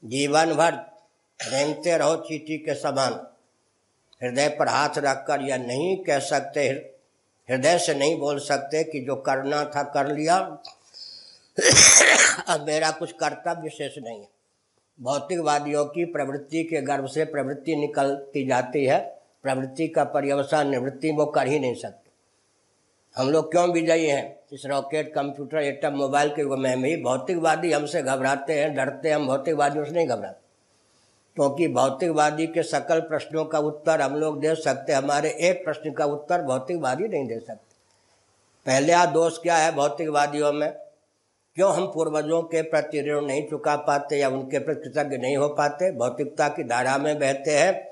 जीवन 0.04 0.54
भर 0.54 0.74
रेंगते 1.40 1.98
रहो 1.98 2.16
चीटी 2.18 2.58
के 2.58 2.74
समान। 2.74 3.14
हृदय 4.22 4.48
पर 4.50 4.68
हाथ 4.68 4.98
रखकर 4.98 5.42
यह 5.42 5.58
नहीं 5.58 5.96
कह 6.04 6.20
सकते, 6.22 6.62
हृदय 7.50 7.78
से 7.80 7.94
नहीं 7.94 8.18
बोल 8.20 8.40
सकते 8.40 8.84
कि 8.84 9.00
जो 9.00 9.16
करना 9.22 9.64
था 9.66 9.84
कर 9.94 10.08
लिया। 10.08 10.38
अब 12.48 12.66
मेरा 12.68 12.92
कुछ 12.92 13.12
कर्तव्य 13.12 13.70
शेष 13.70 13.98
नहीं 13.98 14.20
है। 14.20 14.28
भौतिकवादियों 15.02 15.86
की 15.86 16.06
प्रवृत्ति 16.06 16.64
के 16.64 16.82
गर्भ 16.82 17.08
से 17.08 17.26
प्रवृत्ति 17.26 17.76
निकलती 17.76 18.48
जाती 18.48 18.86
है। 18.86 19.22
प्रवृत्ति 19.44 19.88
का 19.88 20.04
पर्यवसान 20.04 20.70
निवृत्ति 20.70 21.12
वो 21.12 21.26
कर 21.26 21.48
ही 21.48 21.60
नहीं 21.60 21.76
सकते। 21.76 22.12
हम 23.16 23.30
लोग 23.30 23.52
क्यों 23.52 23.70
विजयी 23.70 24.06
हैं? 24.06 24.40
इस 24.54 24.66
रॉकेट, 24.66 25.14
कंप्यूटर 25.14 25.58
एटम 25.58 25.94
मोबाइल 25.94 26.30
के 26.30 26.42
युग 26.42 26.60
में 26.60 26.82
भी 26.82 26.98
भौतिकवादी 26.98 27.72
हमसे 27.72 28.02
घबराते 28.02 28.54
हैं, 28.54 28.76
डरते 28.76 29.10
हैं, 29.10 29.16
हम 29.16 29.28
भौतिकवादियों 29.28 29.86
से 29.86 29.92
नहीं 29.92 30.08
घबराते। 30.08 30.46
क्योंकि 31.36 31.68
तो 31.68 31.74
भौतिकवादी 31.74 32.48
के 32.48 32.64
सकल 32.64 33.00
प्रश्नों 33.00 33.46
का 33.46 33.60
उत्तर 33.60 34.02
हम 34.02 34.16
लोग 34.16 34.42
दे 34.42 34.56
सकते 34.56 34.94
हमारे 34.94 35.30
एक 35.30 35.66
प्रश्न 35.66 35.92
का 35.92 36.06
उत्तर 36.06 36.42
भौतिकवादी 36.42 37.08
नहीं 37.08 37.28
दे 37.28 37.40
सकते। 37.40 37.76
पहले 38.66 38.94
दोष 39.12 39.38
क्या 39.38 39.58
है 39.58 39.72
भौतिकवादियों 39.72 40.54
में? 40.54 40.85
क्यों 41.56 41.76
हम 41.76 41.88
पूर्वजों 41.88 42.42
के 42.42 42.62
प्रति 42.62 43.02
ऋण 43.02 43.22
नहीं 43.22 43.50
चुका 43.50 43.76
पाते 43.76 44.18
या 44.18 44.30
उनके 44.30 44.60
प्रति 44.60 44.90
कृतज्ञ 44.90 45.18
नहीं 45.18 45.38
हो 45.38 45.48
पाते? 45.48 45.92
भौतिकता 45.92 46.48
की 46.48 46.64
धारा 46.64 46.98
में 46.98 47.20
बहते 47.20 47.52
हैं। 47.52 47.92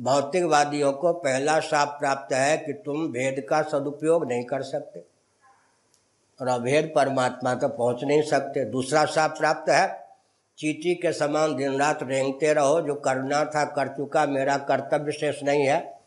भौतिकवादियों 0.00 0.92
को 0.92 1.12
पहला 1.12 1.60
शाप 1.60 1.96
प्राप्त 2.00 2.34
है 2.34 2.56
कि 2.56 2.72
तुम 2.72 3.08
भेद 3.08 3.46
का 3.50 3.62
सदुपयोग 3.62 4.28
नहीं 4.28 4.44
कर 4.44 4.62
सकते। 4.62 5.04
और 6.40 6.48
अभेद 6.48 6.92
परमात्मा 6.96 7.54
तक 7.54 7.64
पहुँच 7.64 8.04
नहीं 8.04 8.22
सकते। 8.22 8.64
दूसरा 8.64 9.04
शाप 9.04 9.38
प्राप्त 9.38 9.70
है। 9.70 10.08
चीटी 10.58 10.94
के 10.94 11.12
समान 11.12 11.56
दिन 11.56 11.78
रात 11.78 11.98
रेंगते 12.02 12.52
रहो। 12.52 12.80
जो 12.80 12.94
करना 12.94 13.44
था 13.44 13.64
कर 13.64 13.88
चुका, 13.88 14.26
मेरा 14.26 14.56
कर्तव्य 14.58 15.12
शेष 15.12 15.42
नहीं 15.42 15.66
है। 15.66 16.00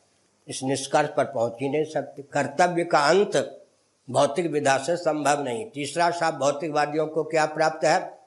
इस 0.47 0.59
निष्कर्ष 0.63 1.09
पर 1.17 1.25
पहुँच 1.25 1.53
ही 1.61 1.69
नहीं 1.69 1.85
सकते। 1.85 2.21
कर्तव्य 2.21 2.83
का 2.83 2.99
अंत 2.99 3.63
भौतिक 4.09 4.51
विधा 4.51 4.77
से 4.77 4.97
संभव 4.97 5.43
नहीं। 5.43 5.69
तीसरा 5.69 6.11
शाप 6.11 6.33
भौतिकवादियों 6.33 7.07
को 7.07 7.23
क्या 7.23 7.45
प्राप्त 7.45 7.85
है? 7.85 8.19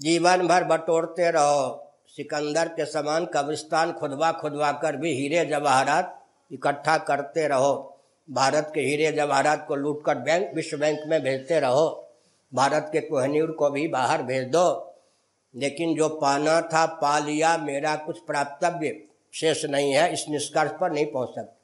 जीवन 0.00 0.48
भर 0.48 0.64
बटोरते 0.64 1.30
रहो। 1.30 1.92
सिकंदर 2.06 2.68
के 2.68 2.84
समान 2.84 3.26
कब्रिस्तान 3.26 3.92
खुदवा 3.92 4.32
खुदवा 4.32 4.72
कर 4.72 4.96
भी 4.96 5.14
हीरे 5.14 5.44
जवाहरात 5.44 6.24
इकट्ठा 6.52 6.98
करते 6.98 7.48
रहो। 7.48 7.98
भारत 8.30 8.72
के 8.74 8.80
हीरे 8.80 9.12
जवाहरात 9.12 9.64
को 9.68 9.74
लूट 9.74 10.04
कर 10.04 10.14
बैंक, 10.14 10.50
विश्व 10.54 10.78
बैंक 10.78 10.98
में 11.06 11.22
भेजते 11.22 11.60
रहो। 11.60 12.08
भारत 12.54 12.88
के 12.92 13.00
कोहनूर 13.00 13.50
को 13.50 13.70
भी 13.70 13.88
बाहर 13.88 14.22
भेज 14.22 14.48
दो। 14.48 14.94
लेकिन 15.56 15.96
जो 15.96 16.08
पाना 16.08 16.60
था, 16.60 16.86
पा 16.86 17.18
लिया, 17.18 17.56
मेरा 17.56 17.96
कुछ 17.96 18.18
प्राप्तव्य 18.18 19.04
शेष 19.32 19.64
नहीं 19.64 19.92
है, 19.92 20.12
इस 20.12 20.24
निष्कर्ष 20.28 20.70
पर 20.80 20.92
नहीं 20.92 21.06
पहुँच 21.06 21.28
सकते। 21.28 21.55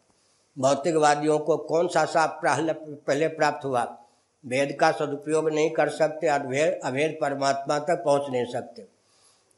भौतिकवादियों 0.59 1.39
को 1.39 1.57
कौन 1.57 1.89
सा 1.89 2.05
साप 2.05 2.41
पहले 2.45 3.29
प्राप्त 3.29 3.65
हुआ? 3.65 3.99
वेद 4.47 4.77
का 4.81 4.91
सदुपयोग 4.93 5.51
नहीं 5.51 5.71
कर 5.71 5.89
सकते 5.89 6.27
अभेद 6.27 6.81
अभेद 6.85 7.19
परमात्मा 7.21 7.79
तक 7.79 8.03
पहुँच 8.05 8.23
नहीं 8.31 8.45
सकते। 8.53 8.83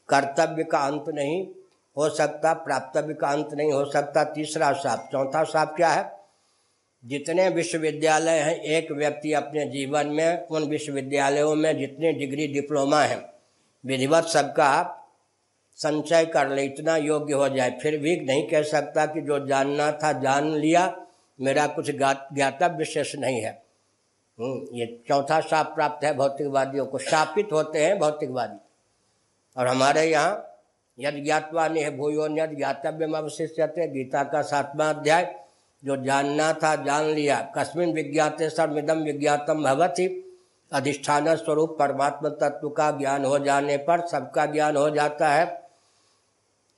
कर्तव्य 0.08 0.64
का 0.64 0.78
अंत 0.78 1.04
नहीं 1.08 1.46
हो 1.96 2.08
सकता, 2.08 2.52
प्राप्तव्य 2.52 3.14
का 3.14 3.28
अंत 3.28 3.48
नहीं 3.54 3.72
हो 3.72 3.84
सकता। 3.84 4.24
तीसरा 4.24 4.72
साप, 4.72 5.08
चौथा 5.12 5.42
साप 5.44 5.76
क्या 5.76 5.88
है? 5.88 6.24
जितने 7.04 7.48
विश्वविद्यालय 7.48 8.38
हैं, 8.38 8.56
एक 8.56 8.92
व्यक्ति 8.92 9.32
अपने 9.32 9.64
जीवन 9.66 10.06
में 10.06 10.46
उन 10.46 10.62
विश्वविद्यालयों 10.62 11.54
में 11.54 11.78
जितने 11.78 12.12
डिग्री, 12.12 12.46
डिप्लोमा 12.48 13.00
हैं, 13.00 13.24
विधिवत 13.86 14.24
सबका 14.24 15.00
संचय 15.76 16.25
कर 16.25 16.49
ले 16.49 16.62
इतना 16.62 16.97
योग्य 16.97 17.35
हो 17.35 17.49
जाए। 17.49 17.78
फिर 17.83 17.99
भी 17.99 18.21
नहीं 18.21 18.49
कह 18.49 18.62
सकता 18.62 19.07
कि 19.07 19.21
जो 19.21 19.47
जानना 19.47 19.93
था 19.93 20.12
जान 20.12 20.49
लिया। 20.49 21.07
मेरा 21.40 21.66
कुछ 21.66 21.90
ज्ञातव्य 21.90 22.85
शेष 22.85 23.16
नहीं 23.16 23.40
है। 23.40 23.62
हम्म, 24.40 24.76
ये 24.76 25.02
चौथा 25.09 25.40
साप 25.40 25.75
प्राप्त 25.75 26.04
है 26.04 26.14
भौतिकवादियों 26.14 26.87
को। 26.87 26.99
शापित 26.99 27.49
होते 27.52 27.85
हैं 27.85 27.99
भौतिकवादी। 27.99 28.59
और 29.61 29.66
हमारे 29.66 30.02
यहाँ 30.02 30.50
यद 30.99 31.25
ज्ञातवा 31.25 31.69
ने 31.69 31.90
भूयो 31.90 32.26
यद 32.26 32.57
ज्ञातव्य 32.57 33.07
में 33.07 33.19
अवशिष्य 33.19 33.66
गीता 33.66 34.25
का 34.25 34.43
सातवां 34.43 34.95
अध्याय 34.95 35.37
जो 35.85 35.97
जानना 35.97 36.52
था 36.52 36.76
जान 36.76 37.04
लिया। 37.04 37.52
कस्मिन 37.59 37.93
विज्ञाते 37.93 38.50
सर्विदम 38.50 38.99
विज्ञातम 38.99 39.64
भवती। 39.64 40.21
अधिष्ठान 40.73 41.37
स्वरूप 41.37 41.76
परमात्मा 41.78 42.28
तत्व 42.28 42.69
का 42.69 42.90
ज्ञान 42.90 43.25
हो 43.25 43.38
जाने 43.38 43.76
पर 43.76 44.07
सबका 44.07 44.47
ज्ञान 44.47 44.76
हो 44.76 44.90
जाता 44.90 45.28
है। 45.28 45.63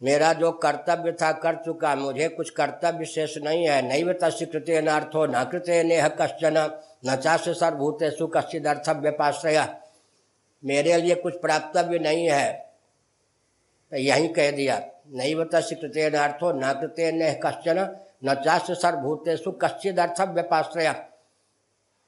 मेरा 0.03 0.33
जो 0.33 0.53
कर्तव्य 0.53 1.13
था, 1.13 1.33
कर 1.33 1.55
चुका। 1.55 1.95
मुझे 1.95 2.29
कुछ 2.29 2.51
कर्तव्य 2.51 3.05
शेष 3.05 3.39
नहीं 3.39 3.69
है। 3.69 3.83
नहीं 3.83 4.05
तस्कृत 4.15 4.65
नार्थो 4.85 5.27
न 5.27 5.45
कृत 5.45 5.65
नेह 5.69 6.09
कश्चन, 6.09 6.81
न 7.07 7.17
चाश 7.17 7.49
सर्वभूतेषु 7.49 8.27
कश्चित 8.27 8.67
अर्थव्य 8.67 9.11
मेरे 10.65 10.97
लिए 10.97 11.15
कुछ 11.15 11.41
प्राप्तव्य 11.41 11.99
नहीं 11.99 12.31
है। 12.31 12.53
तो 13.91 13.97
यहीं 13.97 14.29
कह 14.29 14.51
दिया। 14.51 14.81
नहीं 15.13 15.45
तस्कृत 15.45 16.13
नार्थो 16.13 16.53
न 16.53 16.73
कृत 16.73 17.15
नेह 17.15 17.41
कश्चन, 17.47 17.97
न 18.25 18.35
चाश 18.35 18.71
सर्वभूतेषु 18.71 19.53
कश्चित 19.53 19.99
अर्थ 19.99 20.21
व्यपाश्रय 20.21 20.95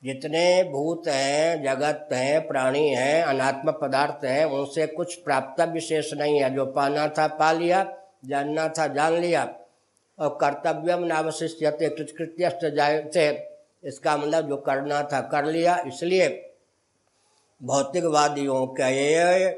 जितने 0.02 0.62
भूत 0.64 1.09
हैं, 1.09 1.62
जगत 1.62 2.09
हैं, 2.12 2.47
प्राणी 2.47 2.88
हैं, 2.88 3.23
अनात्म 3.23 3.73
पदार्थ 3.73 4.25
हैं, 4.25 4.45
उनसे 4.45 4.87
कुछ 4.87 5.14
प्राप्त 5.14 5.61
विशेष 5.62 6.12
नहीं 6.14 6.40
है। 6.40 6.55
जो 6.55 6.67
पाना 6.67 7.09
था 7.09 7.26
पा 7.26 7.52
लिया, 7.52 7.83
जानना 8.25 8.69
था 8.69 8.87
जान 8.87 9.12
लिया, 9.12 9.43
और 10.19 10.38
कर्तव्यम 10.40 11.05
नावशिष्यते 11.05 11.88
कृतकृत्य 11.88 12.71
जायते। 12.71 13.28
इसका 13.85 14.17
मतलब 14.17 14.49
जो 14.49 14.57
करना 14.57 15.02
था 15.02 15.21
कर 15.21 15.45
लिया, 15.45 15.76
इसलिए 15.87 16.28
भौतिकवादियों 17.61 18.67
के 18.81 19.50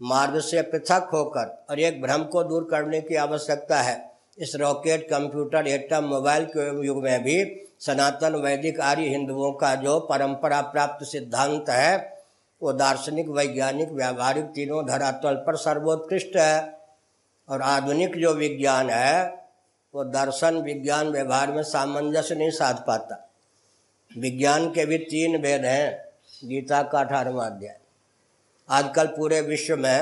मार्ग 0.00 0.38
से 0.40 0.62
पृथक 0.62 1.10
होकर 1.12 1.64
और 1.70 1.80
एक 1.80 2.02
भ्रम 2.02 2.22
को 2.24 2.42
दूर 2.42 2.68
करने 2.70 3.00
की 3.00 3.14
आवश्यकता 3.14 3.80
है। 3.80 3.96
इस 4.38 4.54
रॉकेट, 4.56 5.02
कंप्यूटर, 5.04 5.66
एटम, 5.66 6.04
मोबाइल 6.04 6.44
के 6.44 6.86
युग 6.86 7.02
में 7.02 7.22
भी 7.22 7.44
सनातन 7.80 8.34
वैदिक 8.34 8.80
आर्य 8.80 9.02
हिंदुओं 9.02 9.52
का 9.52 9.74
जो 9.74 10.00
परंपरा 10.00 10.60
प्राप्त 10.60 11.06
सिद्धांत 11.06 11.68
है, 11.68 12.22
वो 12.62 12.72
दार्शनिक, 12.72 13.28
वैज्ञानिक, 13.28 13.90
व्यावहारिक 13.90 14.44
तीनों 14.44 14.86
धरातल 14.86 15.34
पर 15.34 15.56
सर्वोत्कृष्ट 15.56 16.36
है। 16.36 16.80
और 17.48 17.62
आधुनिक 17.62 18.16
जो 18.16 18.34
विज्ञान 18.34 18.90
है, 18.90 19.46
वो 19.94 20.04
दर्शन, 20.04 20.54
विज्ञान, 20.54 21.08
व्यवहार 21.08 21.52
में 21.52 21.62
सामंजस्य 21.62 22.34
नहीं 22.34 22.50
साध 22.50 22.84
पाता। 22.86 23.30
विज्ञान 24.18 24.70
के 24.70 24.86
भी 24.86 24.98
तीन 24.98 25.38
भेद 25.38 25.64
हैं, 25.64 26.08
गीता 26.48 26.82
का 26.82 27.00
अठारहवा 27.00 27.46
अध्याय। 27.46 27.78
आजकल 28.70 29.06
पूरे 29.06 29.40
विश्व 29.40 29.76
में 29.76 30.00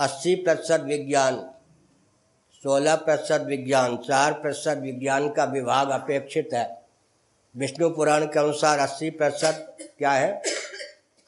अस्सी 0.00 0.34
प्रतिशत 0.34 0.80
विज्ञान 0.80 1.53
सोलह 2.64 2.94
प्रतिशत 2.96 3.40
विज्ञान, 3.40 3.96
चार 3.96 4.32
प्रतिशत 4.32 4.78
विज्ञान 4.78 5.28
का 5.32 5.44
विभाग 5.44 5.90
अपेक्षित 5.90 6.48
है। 6.54 6.82
विष्णु 7.56 7.90
पुराण 7.90 8.24
के 8.24 8.38
अनुसार 8.38 8.78
अस्सी 8.78 9.10
प्रतिशत 9.10 9.76
क्या 9.98 10.10
है? 10.10 10.42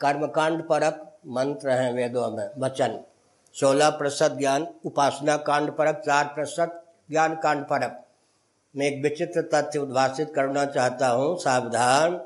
कर्मकांड 0.00 0.62
परक 0.62 1.18
मंत्र 1.26 1.70
हैं 1.70 1.92
वेदों 1.92 2.30
में, 2.30 2.50
वचन। 2.58 3.00
सोलह 3.54 3.90
प्रतिशत 3.90 4.32
ज्ञान, 4.32 4.66
उपासना 4.84 5.36
कांड 5.36 5.70
परक 5.70 6.02
चार 6.06 6.24
प्रतिशत 6.24 6.82
ज्ञान 7.10 7.34
कांड 7.34 7.64
परक 7.64 8.04
मैं 8.76 8.86
एक 8.86 9.02
विचित्र 9.02 9.42
तथ्य 9.54 9.78
उद्भाषित 9.78 10.32
करना 10.34 10.64
चाहता 10.64 11.08
हूँ, 11.08 11.38
सावधान। 11.38 12.20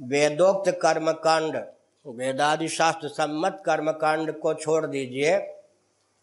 वेदोक्त 0.00 0.70
कर्मकांड 0.70 1.64
वेदादि 2.06 2.68
शास्त्र 2.68 3.08
सम्मत 3.08 3.62
कर्मकांड 3.66 4.32
को 4.32 4.54
छोड़ 4.54 4.86
दीजिए। 4.86 5.55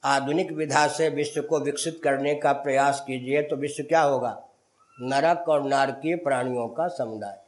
आधुनिक 0.05 0.51
विधा 0.51 0.87
से 0.87 1.09
विश्व 1.09 1.41
को 1.41 1.59
विकसित 1.59 2.01
करने 2.03 2.35
का 2.35 2.51
प्रयास 2.51 3.03
कीजिए 3.07 3.41
तो 3.41 3.55
विश्व 3.55 3.83
क्या 3.83 4.01
होगा? 4.01 4.43
नरक 5.01 5.49
और 5.49 5.63
नारकीय 5.63 6.15
प्राणियों 6.15 6.67
का 6.67 6.87
समुदाय। 6.87 7.39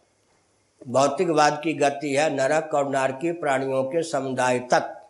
भौतिकवाद 0.87 1.61
की 1.63 1.73
गति 1.73 2.15
है 2.15 2.35
नरक 2.35 2.73
और 2.73 2.89
नारकीय 2.89 3.33
प्राणियों 3.33 3.83
के 3.83 4.03
समुदाय 4.03 4.59
तक। 4.59 5.07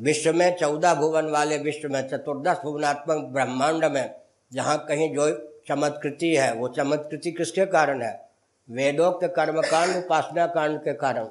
विश्व 0.00 0.32
में 0.32 0.56
चौदह 0.56 0.94
भुवन 0.94 1.26
वाले 1.26 1.58
विश्व 1.58 1.88
में, 1.88 2.08
चतुर्दश 2.08 2.56
भुवनात्मक 2.62 3.24
ब्रह्मांड 3.24 3.84
में, 3.84 4.14
जहाँ 4.52 4.84
कहीं 4.88 5.14
जो 5.14 5.52
चमत्कृति 5.68 6.36
है, 6.36 6.54
वो 6.54 6.68
चमत्कृति 6.68 7.32
किसके 7.32 7.66
कारण 7.66 8.02
है? 8.02 8.30
वेदोक्त 8.70 9.26
कर्मकांड, 9.26 10.04
उपासना 10.04 10.46
कांड 10.46 10.78
के 10.78 10.92
कारण। 10.92 11.28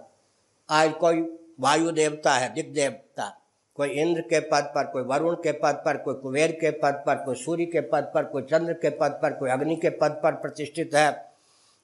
आज 0.70 0.94
कोई 0.94 1.40
वायु 1.60 1.92
देवता 1.92 2.34
है, 2.34 2.54
दिग् 2.54 2.74
देवता। 2.74 3.39
कोई 3.80 3.90
इंद्र 3.90 4.22
के 4.22 4.40
पद 4.40 4.64
पर, 4.76 4.84
कोई 4.84 5.02
वरुण 5.02 5.36
के 5.36 5.52
पद 5.52 5.82
पर, 5.86 5.98
कोई 5.98 6.16
कुबेर 6.16 6.52
के 6.52 6.70
पद 6.72 7.04
पर, 7.06 7.16
कोई 7.16 7.36
सूर्य 7.36 7.66
के 7.66 7.82
पद 7.82 8.12
पर, 8.16 8.24
कोई 8.24 8.42
चंद्र 8.42 8.74
के 8.74 8.90
पद 8.90 9.20
पर, 9.22 9.34
कोई 9.34 9.50
अग्नि 9.50 9.76
के 9.76 9.90
पद 9.90 10.20
पर 10.24 10.32
प्रतिष्ठित 10.32 10.96
है। 10.96 11.12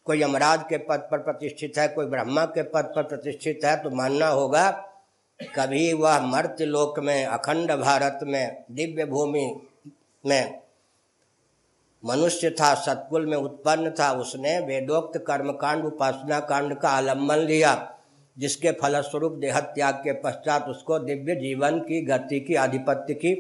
कोई 0.08 0.22
यमराज 0.22 0.64
के 0.70 0.78
पद 0.78 1.08
पर 1.12 1.18
प्रतिष्ठित 1.18 1.78
है, 1.78 1.88
कोई 1.88 2.06
ब्रह्मा 2.06 2.46
के 2.46 2.64
पद 2.64 2.92
पर 2.96 3.04
प्रतिष्ठित 3.04 3.66
है 3.66 3.75
तो 3.84 3.90
मानना 3.90 4.28
होगा, 4.28 4.70
कभी 5.56 5.94
वह 5.94 6.20
मर्त्य 6.20 6.66
लोक 6.66 7.00
में, 7.00 7.25
अखंड 7.25 7.72
भारत 7.72 8.20
में, 8.24 8.64
दिव्य 8.72 9.06
भूमि 9.06 9.50
में 10.24 10.60
मनुष्य 12.04 12.50
था, 12.52 12.74
सतकुल 12.75 13.25
में 13.25 13.38
उत्पन्न 13.38 13.90
था, 13.90 14.12
उसने 14.12 14.60
वेदोक्त 14.60 15.18
कर्मकांड, 15.28 15.86
उपासना 15.86 16.40
कांड 16.40 16.80
का 16.80 16.90
आलंबन 16.90 17.38
लिया। 17.38 17.95
जिसके 18.38 18.72
फलस्वरूप 18.72 19.34
देह 19.34 19.60
त्याग 19.60 19.96
के 19.96 20.13
पश्चात 20.13 20.68
उसको 20.68 21.00
दिव्य 21.00 21.36
जीवन 21.36 21.80
की, 21.80 22.01
गति 22.01 22.39
की, 22.39 22.56
आधिपत्य 22.56 23.13
की 23.13 23.34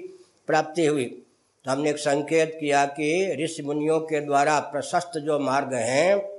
प्राप्ति 0.47 0.85
हुई। 0.85 1.21
तो 1.65 1.71
हमने 1.71 1.89
एक 1.89 1.97
संकेत 1.97 2.57
किया 2.59 2.85
कि 2.85 3.37
ऋषि 3.43 3.63
मुनियों 3.63 3.99
के 3.99 4.21
द्वारा 4.21 4.59
प्रशस्त 4.59 5.11
जो 5.17 5.39
मार्ग 5.39 5.73
हैं, 5.73 6.35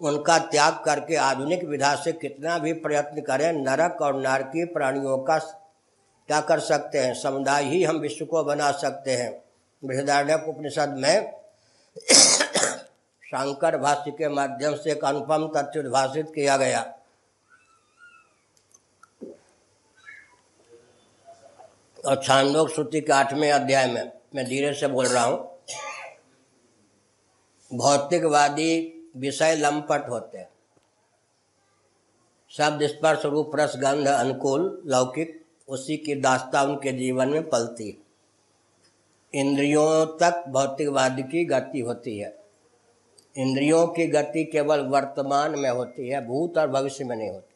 उनका 0.00 0.38
त्याग 0.38 0.72
करके 0.84 1.16
आधुनिक 1.16 1.64
विधा 1.64 1.94
से 1.94 2.12
कितना 2.12 2.58
भी 2.58 2.72
प्रयत्न 2.72 3.20
करें, 3.20 3.52
नरक 3.52 4.02
और 4.02 4.20
नारकीय 4.20 4.64
प्राणियों 4.64 5.18
का 5.18 5.38
क्या 6.26 6.40
कर 6.40 6.60
सकते 6.60 6.98
हैं, 6.98 7.14
समुदाय 7.14 7.64
ही 7.64 7.84
हम 7.84 7.96
विश्व 7.96 8.24
को 8.24 8.44
बना 8.44 8.72
सकते 8.72 9.10
हैं। 9.10 9.44
बृहदारण्यक 9.84 10.48
उपनिषद 10.48 10.94
में 10.98 11.32
शंकर 13.26 13.76
भाष्य 13.76 14.10
के 14.10 14.28
माध्यम 14.28 14.74
से 14.74 14.92
एक 14.92 15.04
अनुपम 15.04 15.52
तथ्य 15.56 15.80
उद्भाषित 15.80 16.26
किया 16.34 16.56
गया। 16.56 16.95
और 22.06 22.22
छांदोक 22.22 22.68
श्रुति 22.70 23.00
के 23.00 23.12
आठवें 23.12 23.50
अध्याय 23.52 23.86
में 23.86 24.12
मैं 24.34 24.44
धीरे 24.46 24.72
से 24.74 24.88
बोल 24.88 25.06
रहा 25.06 25.24
हूँ, 25.24 25.38
भौतिकवादी 27.70 28.92
विषय 29.16 29.54
लंपट 29.54 30.08
होते 30.10 30.38
हैं। 30.38 30.48
शब्द 32.50 32.86
स्पर्श 32.86 33.24
रूप 33.24 33.56
रस 33.56 33.72
गंध 33.76 34.08
अनुकूल 34.08 34.82
लौकिक, 34.86 35.40
उसी 35.68 35.96
की 35.96 36.14
दास्ता 36.14 36.62
उनके 36.62 36.92
जीवन 36.92 37.28
में 37.28 37.48
पलती 37.48 37.88
है। 37.88 37.96
इंद्रियों 39.34 40.06
तक 40.18 40.44
भौतिकवाद 40.48 41.20
की 41.22 41.44
गति 41.44 41.80
होती 41.80 42.18
है। 42.18 42.34
इंद्रियों 43.36 43.86
की 43.88 44.06
गति 44.06 44.44
केवल 44.44 44.80
वर्तमान 44.86 45.58
में 45.58 45.70
होती 45.70 46.08
है, 46.08 46.26
भूत 46.26 46.58
और 46.58 46.68
भविष्य 46.68 47.04
में 47.04 47.16
नहीं 47.16 47.30
होती। 47.30 47.55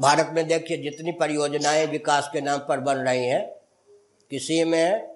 भारत 0.00 0.30
में 0.32 0.48
देखिए, 0.48 0.76
जितनी 0.76 1.12
परियोजनाएँ 1.12 1.86
विकास 1.86 2.30
के 2.32 2.40
नाम 2.40 2.58
पर 2.58 2.80
बन 2.80 2.94
रही 2.94 3.26
हैं, 3.26 3.50
किसी 4.30 4.64
में 4.64 5.14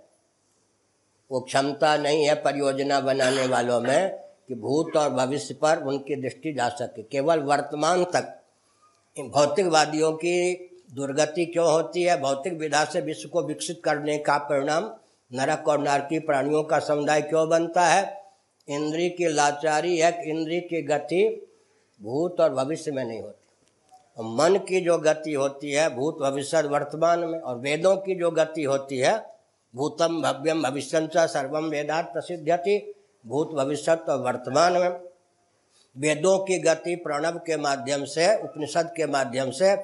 वो 1.30 1.40
क्षमता 1.40 1.96
नहीं 1.96 2.24
है 2.24 2.34
परियोजना 2.34 3.00
बनाने 3.00 3.46
वालों 3.46 3.80
में 3.80 4.10
कि 4.48 4.54
भूत 4.54 4.96
और 4.96 5.10
भविष्य 5.10 5.54
पर 5.54 5.76
उनकी 5.76 6.16
दृष्टि 6.16 6.52
जा 6.52 6.68
सके। 6.68 7.02
केवल 7.02 7.38
वर्तमान 7.38 8.04
तक। 8.04 8.42
भौतिकवादियों 9.20 10.12
की 10.12 10.54
दुर्गति 10.94 11.46
क्यों 11.46 11.72
होती 11.72 12.02
है? 12.02 12.20
भौतिक 12.20 12.52
विधा 12.52 12.84
से 12.84 13.00
विश्व 13.00 13.28
को 13.28 13.42
विकसित 13.42 13.82
करने 13.84 14.18
का 14.18 14.38
परिणाम 14.38 14.94
नरक 15.34 15.68
और 15.68 15.78
नारकी 15.78 16.18
प्राणियों 16.18 16.62
का 16.62 16.78
समुदाय 16.78 17.22
क्यों 17.22 17.48
बनता 17.48 17.86
है? 17.86 18.22
इंद्री 18.68 19.10
की 19.10 19.28
लाचारी 19.28 19.98
है 19.98 20.30
इंद्री 20.30 20.60
की 20.60 20.82
गति 20.82 21.46
भूत 22.02 22.40
और 22.40 22.54
भविष्य 22.54 22.92
में 22.92 23.04
नहीं 23.04 23.22
होती। 23.22 23.41
मन 24.20 24.56
की 24.56 24.80
जो 24.80 24.98
गति 24.98 25.32
होती 25.32 25.70
है, 25.70 25.94
भूत 25.94 26.18
भविष्य 26.18 26.62
वर्तमान 26.62 27.18
में, 27.18 27.40
और 27.40 27.56
वेदों 27.56 27.96
की 27.96 28.14
जो 28.14 28.30
गति 28.30 28.62
होती 28.62 28.98
है, 28.98 29.26
भूतम 29.76 30.22
भव्यम 30.22 30.62
भविष्य 30.62 31.08
सर्वम 31.16 31.64
वेदात 31.64 32.12
प्रसिद्धति 32.12 32.94
भूत 33.26 33.50
भविष्य 33.50 33.92
और 33.92 34.18
वर्तमान 34.18 34.72
में। 34.72 35.00
वेदों 35.98 36.38
की 36.38 36.58
गति 36.58 36.96
प्रणव 36.96 37.38
के 37.38 37.56
माध्यम 37.56 38.04
से, 38.04 38.42
उपनिषद 38.42 38.92
के 38.96 39.06
माध्यम 39.06 39.50
से 39.50 39.76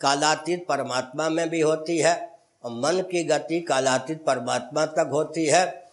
कालातीत 0.00 0.66
परमात्मा 0.68 1.28
में 1.28 1.50
भी 1.50 1.60
होती 1.60 1.98
है, 1.98 2.38
और 2.64 2.70
मन 2.70 3.02
की 3.02 3.24
गति 3.24 3.60
कालातीत 3.60 4.24
परमात्मा 4.24 4.86
तक 4.86 5.10
होती 5.12 5.46
है। 5.46 5.88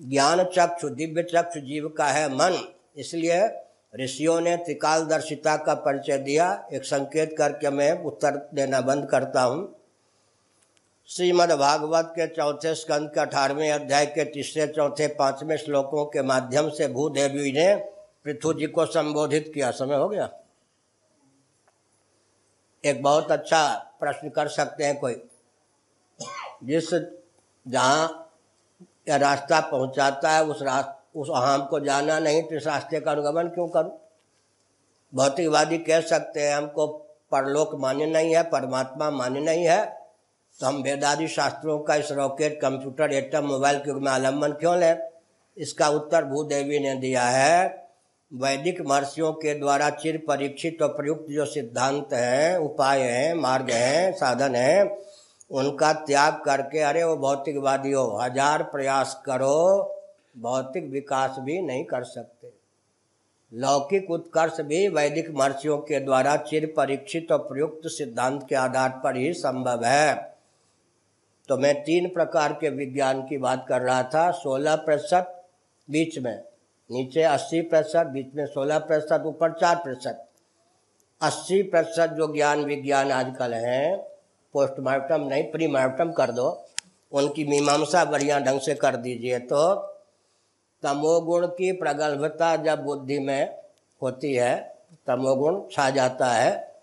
ज्ञान 0.00 0.44
चक्षु, 0.44 0.88
दिव्य 0.88 1.22
चक्षु 1.22 1.60
जीव 1.60 1.88
का 1.88 2.06
है 2.06 2.28
मन, 2.28 2.68
इसलिए 2.96 3.67
ऋषियों 3.96 4.40
ने 4.40 4.56
त्रिकालदर्शिता 4.56 5.56
का 5.56 5.74
परिचय 5.74 6.18
दिया। 6.18 6.68
एक 6.72 6.84
संकेत 6.84 7.34
करके 7.38 7.70
मैं 7.70 8.04
उत्तर 8.04 8.48
देना 8.54 8.80
बंद 8.80 9.08
करता 9.10 9.42
हूँ। 9.42 9.74
श्रीमद् 11.08 11.52
भागवत 11.52 12.04
के 12.06 12.26
चौथे 12.26 12.74
स्कंद 12.74 13.10
के 13.10 13.20
अठारहवें 13.20 13.70
अध्याय 13.72 14.06
के 14.06 14.24
तीसरे, 14.24 14.66
चौथे, 14.66 15.06
पाँचवें 15.06 15.56
श्लोकों 15.56 16.04
के 16.04 16.22
माध्यम 16.22 16.70
से 16.70 16.88
भूदेवी 16.88 17.52
ने 17.52 17.76
पृथ्वी 18.24 18.60
जी 18.60 18.66
को 18.66 18.86
संबोधित 18.86 19.50
किया। 19.54 19.70
समय 19.70 19.96
हो 19.96 20.08
गया। 20.08 20.30
एक 22.84 23.02
बहुत 23.02 23.32
अच्छा 23.32 23.92
प्रश्न 24.00 24.28
कर 24.28 24.48
सकते 24.48 24.84
हैं 24.84 24.98
कोई। 24.98 25.22
जिस 26.64 26.94
जहाँ 27.68 28.32
रास्ता 29.08 29.60
पहुँचाता 29.60 30.30
है, 30.30 30.44
उस 30.44 30.62
रास्ते 30.62 30.97
उस 31.14 31.28
अहम 31.34 31.66
को 31.66 31.80
जाना 31.80 32.18
नहीं 32.18 32.42
तो 32.42 32.56
रास्ते 32.56 33.00
का 33.00 33.10
अनुगमन 33.10 33.48
क्यों 33.48 33.68
करूँ? 33.68 33.90
भौतिकवादी 35.14 35.78
कह 35.78 36.00
सकते 36.00 36.40
हैं, 36.40 36.56
हमको 36.56 36.86
परलोक 37.32 37.74
मान्य 37.74 38.06
नहीं 38.06 38.36
है, 38.36 38.42
परमात्मा 38.42 39.10
मान्य 39.10 39.40
नहीं 39.40 39.64
है। 39.64 39.84
तो 40.60 40.66
हम 40.66 40.76
वेदादि 40.76 41.28
शास्त्रों 41.28 41.78
का 41.78 41.94
इस 41.94 42.12
रॉकेट, 42.12 42.60
कंप्यूटर, 42.60 43.12
एटम, 43.12 43.44
मोबाइल 43.44 43.78
के 43.78 43.90
युग 43.90 44.02
में 44.02 44.12
आलंबन 44.12 44.52
क्यों 44.52 44.78
लें? 44.78 44.98
इसका 45.56 45.88
उत्तर 45.88 46.24
भूदेवी 46.24 46.78
ने 46.78 46.94
दिया 46.94 47.22
है। 47.22 47.88
वैदिक 48.32 48.80
महर्षियों 48.80 49.32
के 49.32 49.54
द्वारा 49.54 49.90
चिर 49.90 50.24
परीक्षित 50.28 50.82
और 50.82 50.88
प्रयुक्त 50.88 51.26
जो 51.30 51.44
सिद्धांत 51.44 52.12
हैं, 52.12 52.56
उपाय 52.56 53.00
हैं, 53.00 53.34
मार्ग 53.34 53.70
हैं, 53.70 54.12
साधन 54.12 54.54
हैं, 54.54 54.98
उनका 55.50 55.92
त्याग 55.92 56.42
करके, 56.44 56.78
अरे 56.78 57.04
वो 57.04 57.16
भौतिकवादी 57.16 57.92
हो, 57.92 58.18
हज़ार 58.22 58.62
प्रयास 58.62 59.22
करो। 59.26 59.94
भौतिक 60.38 60.90
विकास 60.90 61.36
भी 61.38 61.60
नहीं 61.62 61.84
कर 61.84 62.04
सकते। 62.04 62.52
लौकिक 63.52 64.10
उत्कर्ष 64.10 64.60
भी 64.60 64.88
वैदिक 64.88 65.30
महर्षियों 65.30 65.78
के 65.78 66.00
द्वारा 66.00 66.36
चिर 66.36 66.72
परीक्षित 66.76 67.32
और 67.32 67.38
प्रयुक्त 67.38 67.88
सिद्धांत 67.88 68.46
के 68.48 68.54
आधार 68.54 69.00
पर 69.04 69.16
ही 69.16 69.32
संभव 69.32 69.84
है। 69.84 70.14
तो 71.48 71.56
मैं 71.56 71.74
तीन 71.82 72.08
प्रकार 72.08 72.52
के 72.52 72.70
विज्ञान 72.70 73.22
की 73.22 73.38
बात 73.38 73.64
कर 73.68 73.80
रहा 73.80 74.02
था, 74.02 74.30
सोलह 74.30 74.76
प्रतिशत 74.76 75.34
बीच 75.90 76.18
में, 76.18 76.42
नीचे 76.90 77.22
अस्सी 77.22 77.60
प्रतिशत, 77.60 78.06
बीच 78.06 78.34
में 78.34 78.46
सोलह 78.46 78.78
प्रतिशत, 78.78 79.22
ऊपर 79.26 79.52
चार 79.52 79.76
प्रतिशत। 79.76 80.24
अस्सी 81.20 81.62
प्रतिशत 81.62 82.10
जो 82.10 82.32
ज्ञान 82.34 82.64
विज्ञान 82.64 83.10
आजकल 83.12 83.54
हैं, 83.54 83.96
पोस्टमार्टम 84.54 85.22
नहीं, 85.22 85.50
प्रीमार्टम 85.52 86.12
कर 86.12 86.30
दो, 86.30 86.66
उनकी 87.12 87.44
मीमांसा 87.44 88.04
बढ़िया 88.04 88.38
ढंग 88.38 88.60
से 88.60 88.74
कर 88.74 88.96
दीजिए 88.96 89.38
तो 89.38 89.76
तमोगुण 90.82 91.46
की 91.46 91.72
प्रगल्भता 91.72 92.56
जब 92.56 92.84
बुद्धि 92.84 93.18
में 93.18 93.58
होती 94.02 94.34
है, 94.34 94.78
तमोगुण 95.06 95.60
छा 95.72 95.90
जाता 95.90 96.26
है, 96.26 96.74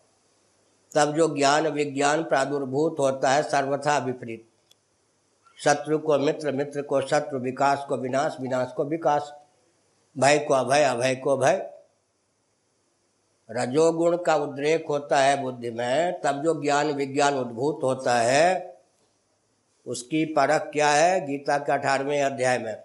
तब 0.95 1.13
जो 1.13 1.35
ज्ञान 1.35 1.67
विज्ञान 1.67 2.23
प्रादुर्भूत 2.23 2.95
होता 2.99 3.29
है, 3.29 3.43
सर्वथा 3.43 3.97
विपरीत। 3.97 4.49
शत्रु 5.63 5.97
को 5.97 6.17
मित्र 6.19 6.51
मित्र 6.51 6.81
को 6.81 7.01
शत्रु, 7.01 7.39
विकास 7.39 7.85
को 7.89 7.97
विनाश 7.97 8.37
विनाश 8.41 8.71
को 8.77 8.83
विकास, 8.83 9.33
भय 10.17 10.39
को 10.39 10.53
अभय 10.53 10.83
अभय 10.83 11.15
को 11.15 11.37
भय। 11.37 11.71
रजोगुण 13.51 14.17
का 14.17 14.35
उद्रेक 14.35 14.85
होता 14.89 15.17
है 15.17 15.41
बुद्धि 15.41 15.71
में, 15.71 16.21
तब 16.21 16.43
जो 16.43 16.61
ज्ञान 16.61 16.91
विज्ञान 16.91 17.35
उद्भूत 17.35 17.79
होता 17.83 18.15
है, 18.15 18.77
उसकी 19.87 20.25
परख 20.25 20.61
क्या 20.73 20.89
है? 20.89 21.27
गीता 21.27 21.57
के 21.57 21.71
अठारहवें 21.71 22.23
अध्याय 22.23 22.57
में। 22.57 22.83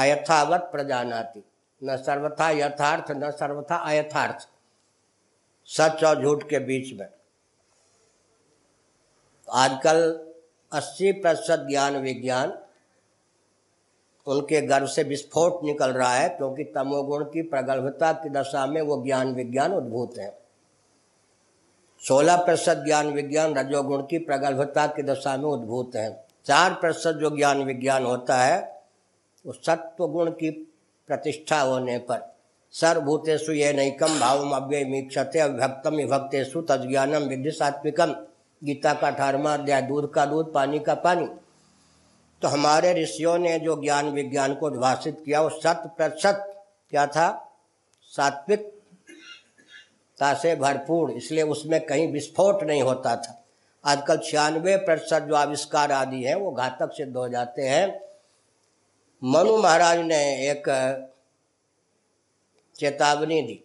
अयथावत 0.00 0.60
प्रजानाति। 0.60 1.44
न 1.84 1.96
सर्वथा 1.96 2.50
यथार्थ, 2.50 3.10
न 3.10 3.30
सर्वथा 3.30 3.76
अयथार्थ। 3.76 4.48
सच 5.66 6.04
और 6.04 6.22
झूठ 6.22 6.42
के 6.42 6.58
बीच 6.58 7.00
में। 7.00 7.08
आजकल 9.50 10.26
80 10.72 11.12
प्रतिशत 11.12 11.66
ज्ञान 11.68 11.96
विज्ञान 11.96 12.58
उनके 14.26 14.60
गर्भ 14.60 14.86
से 14.86 15.02
विस्फोट 15.02 15.64
निकल 15.64 15.90
रहा 15.90 16.14
है, 16.14 16.28
क्योंकि 16.28 16.64
तमोगुण 16.64 17.24
की 17.24 17.42
प्रगल्भता 17.42 18.12
की 18.12 18.28
दशा 18.28 18.66
में 18.66 18.82
वो 18.82 19.04
ज्ञान 19.04 19.34
विज्ञान 19.34 19.74
उद्भूत 19.74 20.18
है। 20.18 20.38
सोलह 22.08 22.36
प्रतिशत 22.36 22.74
ज्ञान 22.74 23.06
विज्ञान 23.06 23.54
रजोगुण 23.54 24.02
की 24.02 24.18
प्रगल्भता 24.18 24.86
की 24.86 25.02
दशा 25.02 25.36
में 25.36 25.44
उद्भूत 25.44 25.96
है। 25.96 26.26
चार 26.44 26.74
प्रतिशत 26.74 27.12
जो 27.12 27.36
ज्ञान 27.36 27.62
विज्ञान 27.62 28.04
होता 28.04 28.42
है 28.42 28.79
वो 29.46 29.52
सत्व 29.52 30.06
गुण 30.06 30.30
की 30.30 30.50
प्रतिष्ठा 31.06 31.60
होने 31.60 31.98
पर 31.98 32.36
सर्वभूतेषु 32.72 33.52
ये 33.52 33.72
नैकम 33.72 34.20
भावम 34.20 34.50
अव्यय 34.50 34.84
मीक्षते 34.84 35.38
अभक्तम 35.38 35.94
विभक्तेषु 35.94 36.60
तज्ञानम 36.60 37.22
विधि 37.22 37.50
सात्विकम। 37.50 38.14
गीता 38.64 38.94
का 38.94 39.06
अठारवा 39.06 39.54
अध्याय, 39.54 39.82
दूध 39.82 40.12
का 40.12 40.26
दूध, 40.26 40.52
पानी 40.52 40.78
का 40.78 40.94
पानी। 40.94 41.26
तो 42.42 42.48
हमारे 42.48 43.02
ऋषियों 43.02 43.38
ने 43.38 43.58
जो 43.58 43.82
ज्ञान 43.82 44.08
विज्ञान 44.08 44.54
को 44.54 44.66
उद्भाषित 44.66 45.22
किया, 45.24 45.40
वो 45.40 45.50
शत 45.50 45.94
प्रतिशत 45.96 46.64
क्या 46.90 47.06
था? 47.06 47.52
सात्विकता 48.02 48.74
से 50.34 50.56
भरपूर, 50.56 51.10
इसलिए 51.10 51.42
उसमें 51.42 51.86
कहीं 51.86 52.12
विस्फोट 52.12 52.62
नहीं 52.62 52.82
होता 52.82 53.16
था। 53.16 53.44
आजकल 53.84 54.16
छियानवे 54.16 54.76
प्रतिशत 54.76 55.22
जो 55.22 55.34
आविष्कार 55.34 55.92
आदि 55.92 56.22
हैं, 56.22 56.34
वो 56.34 56.50
घातक 56.50 56.92
सिद्ध 56.92 57.16
हो 57.16 57.28
जाते 57.28 57.62
हैं। 57.62 58.09
मनु 59.22 59.56
महाराज 59.56 59.98
ने 59.98 60.18
एक 60.50 60.68
चेतावनी 62.76 63.40
दी। 63.42 63.62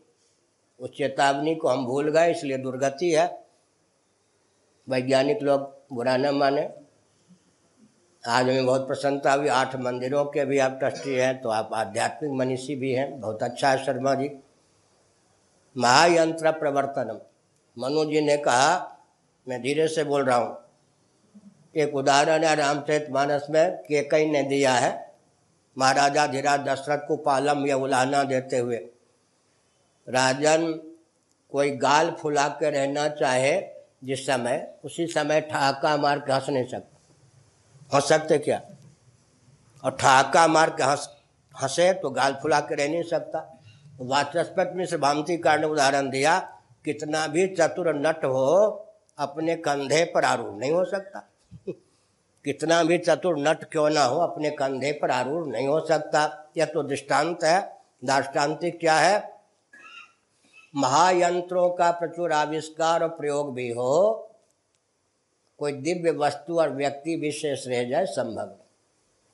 उस 0.79 0.89
चेतावनी 0.89 1.55
को 1.55 1.67
हम 1.67 1.85
भूल 1.85 2.09
गए, 2.09 2.31
इसलिए 2.31 2.57
दुर्गति 2.57 3.11
है। 3.11 3.27
वैज्ञानिक 4.87 5.41
लोग 5.41 5.61
बुरा 5.93 6.17
न 6.17 6.29
माने। 6.29 6.67
आज 8.23 8.49
हमें 8.49 8.65
बहुत 8.65 8.87
प्रसन्नता 8.87 9.33
हुई। 9.33 9.47
आठ 9.47 9.75
मंदिरों 9.75 10.25
के 10.25 10.45
भी 10.45 10.59
आप 10.59 10.77
ट्रस्टी 10.79 11.13
हैं 11.13 11.41
तो 11.41 11.49
आप 11.49 11.69
आध्यात्मिक 11.73 12.31
मनीषी 12.31 12.75
भी 12.75 12.91
हैं। 12.91 13.19
बहुत 13.19 13.43
अच्छा 13.43 13.69
है 13.69 13.83
शर्मा 13.85 14.13
जी। 14.15 14.29
महायंत्र 15.75 16.51
प्रवर्तनम। 16.51 17.19
मनु 17.77 18.05
जी 18.05 18.21
ने 18.21 18.37
कहा, 18.37 18.99
मैं 19.47 19.61
धीरे 19.61 19.87
से 19.87 20.03
बोल 20.03 20.23
रहा 20.25 20.37
हूँ। 20.37 20.57
एक 21.75 21.95
उदाहरण 21.95 22.43
है 22.43 22.55
रामचरित 22.55 23.07
मानस 23.11 23.47
में, 23.49 23.77
केकई 23.77 24.25
ने 24.25 24.43
दिया 24.43 24.73
है। 24.73 25.04
महाराजा 25.77 26.25
धीराज 26.27 26.59
दशरथ 26.59 27.07
को 27.07 27.15
पालम 27.17 27.65
या 27.67 27.77
उलाहना 27.77 28.23
देते 28.23 28.57
हुए, 28.57 28.77
राजन 30.07 30.71
कोई 31.51 31.71
गाल 31.77 32.11
फुला 32.11 32.47
के 32.49 32.69
रहना 32.69 33.07
चाहे 33.09 33.53
जिस 34.03 34.25
समय, 34.25 34.67
उसी 34.85 35.05
समय 35.07 35.41
ठहाका 35.41 35.95
मार 35.97 36.19
के 36.19 36.33
हंस 36.33 36.49
नहीं 36.49 36.65
सकता 36.65 37.95
हंस 37.95 38.07
सकते 38.09 38.37
क्या? 38.37 38.61
और 39.83 39.91
ठहाका 39.91 40.47
मार 40.47 40.69
के 40.69 40.83
हंस, 40.83 41.09
हंसे 41.55 41.91
तो 41.93 42.09
गाल 42.11 42.33
फुला 42.41 42.59
के 42.59 42.75
रह 42.75 42.87
नहीं 42.89 43.03
सकता। 43.03 43.39
वाचस्पत 44.01 44.71
में 44.75 44.85
से 44.85 44.97
भामती 44.97 45.37
कार 45.37 45.59
ने 45.59 45.67
उदाहरण 45.67 46.09
दिया, 46.09 46.39
कितना 46.85 47.25
भी 47.27 47.47
चतुर 47.49 47.93
नट 47.97 48.25
हो, 48.25 48.47
अपने 49.17 49.55
कंधे 49.57 50.03
पर 50.05 50.25
आरूढ़ 50.25 50.53
नहीं 50.53 50.71
हो 50.71 50.83
सकता। 50.85 51.27
कितना 52.45 52.83
भी 52.83 52.97
चतुर 52.97 53.37
नट 53.37 53.63
क्यों 53.63 53.89
ना 53.89 54.03
हो, 54.03 54.19
अपने 54.19 54.49
कंधे 54.49 54.91
पर 54.91 55.11
आरूढ़ 55.11 55.47
नहीं 55.47 55.67
हो 55.67 55.79
सकता। 55.85 56.51
यह 56.57 56.65
तो 56.65 56.83
दृष्टांत 56.83 57.43
है। 57.43 57.81
दाष्टान्तिक 58.05 58.79
क्या 58.79 58.95
है? 58.95 59.41
महायंत्रों 60.75 61.69
का 61.69 61.91
प्रचुर 61.91 62.31
आविष्कार 62.31 63.03
और 63.03 63.09
प्रयोग 63.09 63.53
भी 63.53 63.69
हो, 63.71 64.31
कोई 65.59 65.71
दिव्य 65.71 66.11
वस्तु 66.11 66.59
और 66.59 66.69
व्यक्ति 66.69 67.15
विशेष 67.15 67.67
रह 67.67 67.83
जाए 67.89 68.05
संभव 68.05 68.55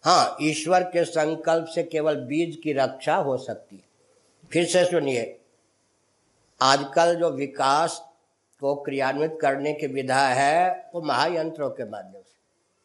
हाँ 0.03 0.37
ईश्वर 0.41 0.83
के 0.83 1.05
संकल्प 1.05 1.65
से 1.65 1.83
केवल 1.83 2.15
बीज 2.15 2.59
की 2.63 2.73
रक्षा 2.73 3.15
हो 3.15 3.37
सकती 3.37 3.75
है। 3.75 3.83
फिर 4.51 4.65
से 4.65 4.85
सुनिए। 4.85 5.39
आजकल 6.61 7.15
जो 7.15 7.29
विकास 7.29 8.09
को 8.59 8.75
क्रियान्वित 8.75 9.37
करने 9.41 9.73
की 9.73 9.87
विधा 9.87 10.27
है, 10.27 10.89
वो 10.95 11.01
महायंत्रों 11.01 11.69
के 11.69 11.89
माध्यम 11.89 12.20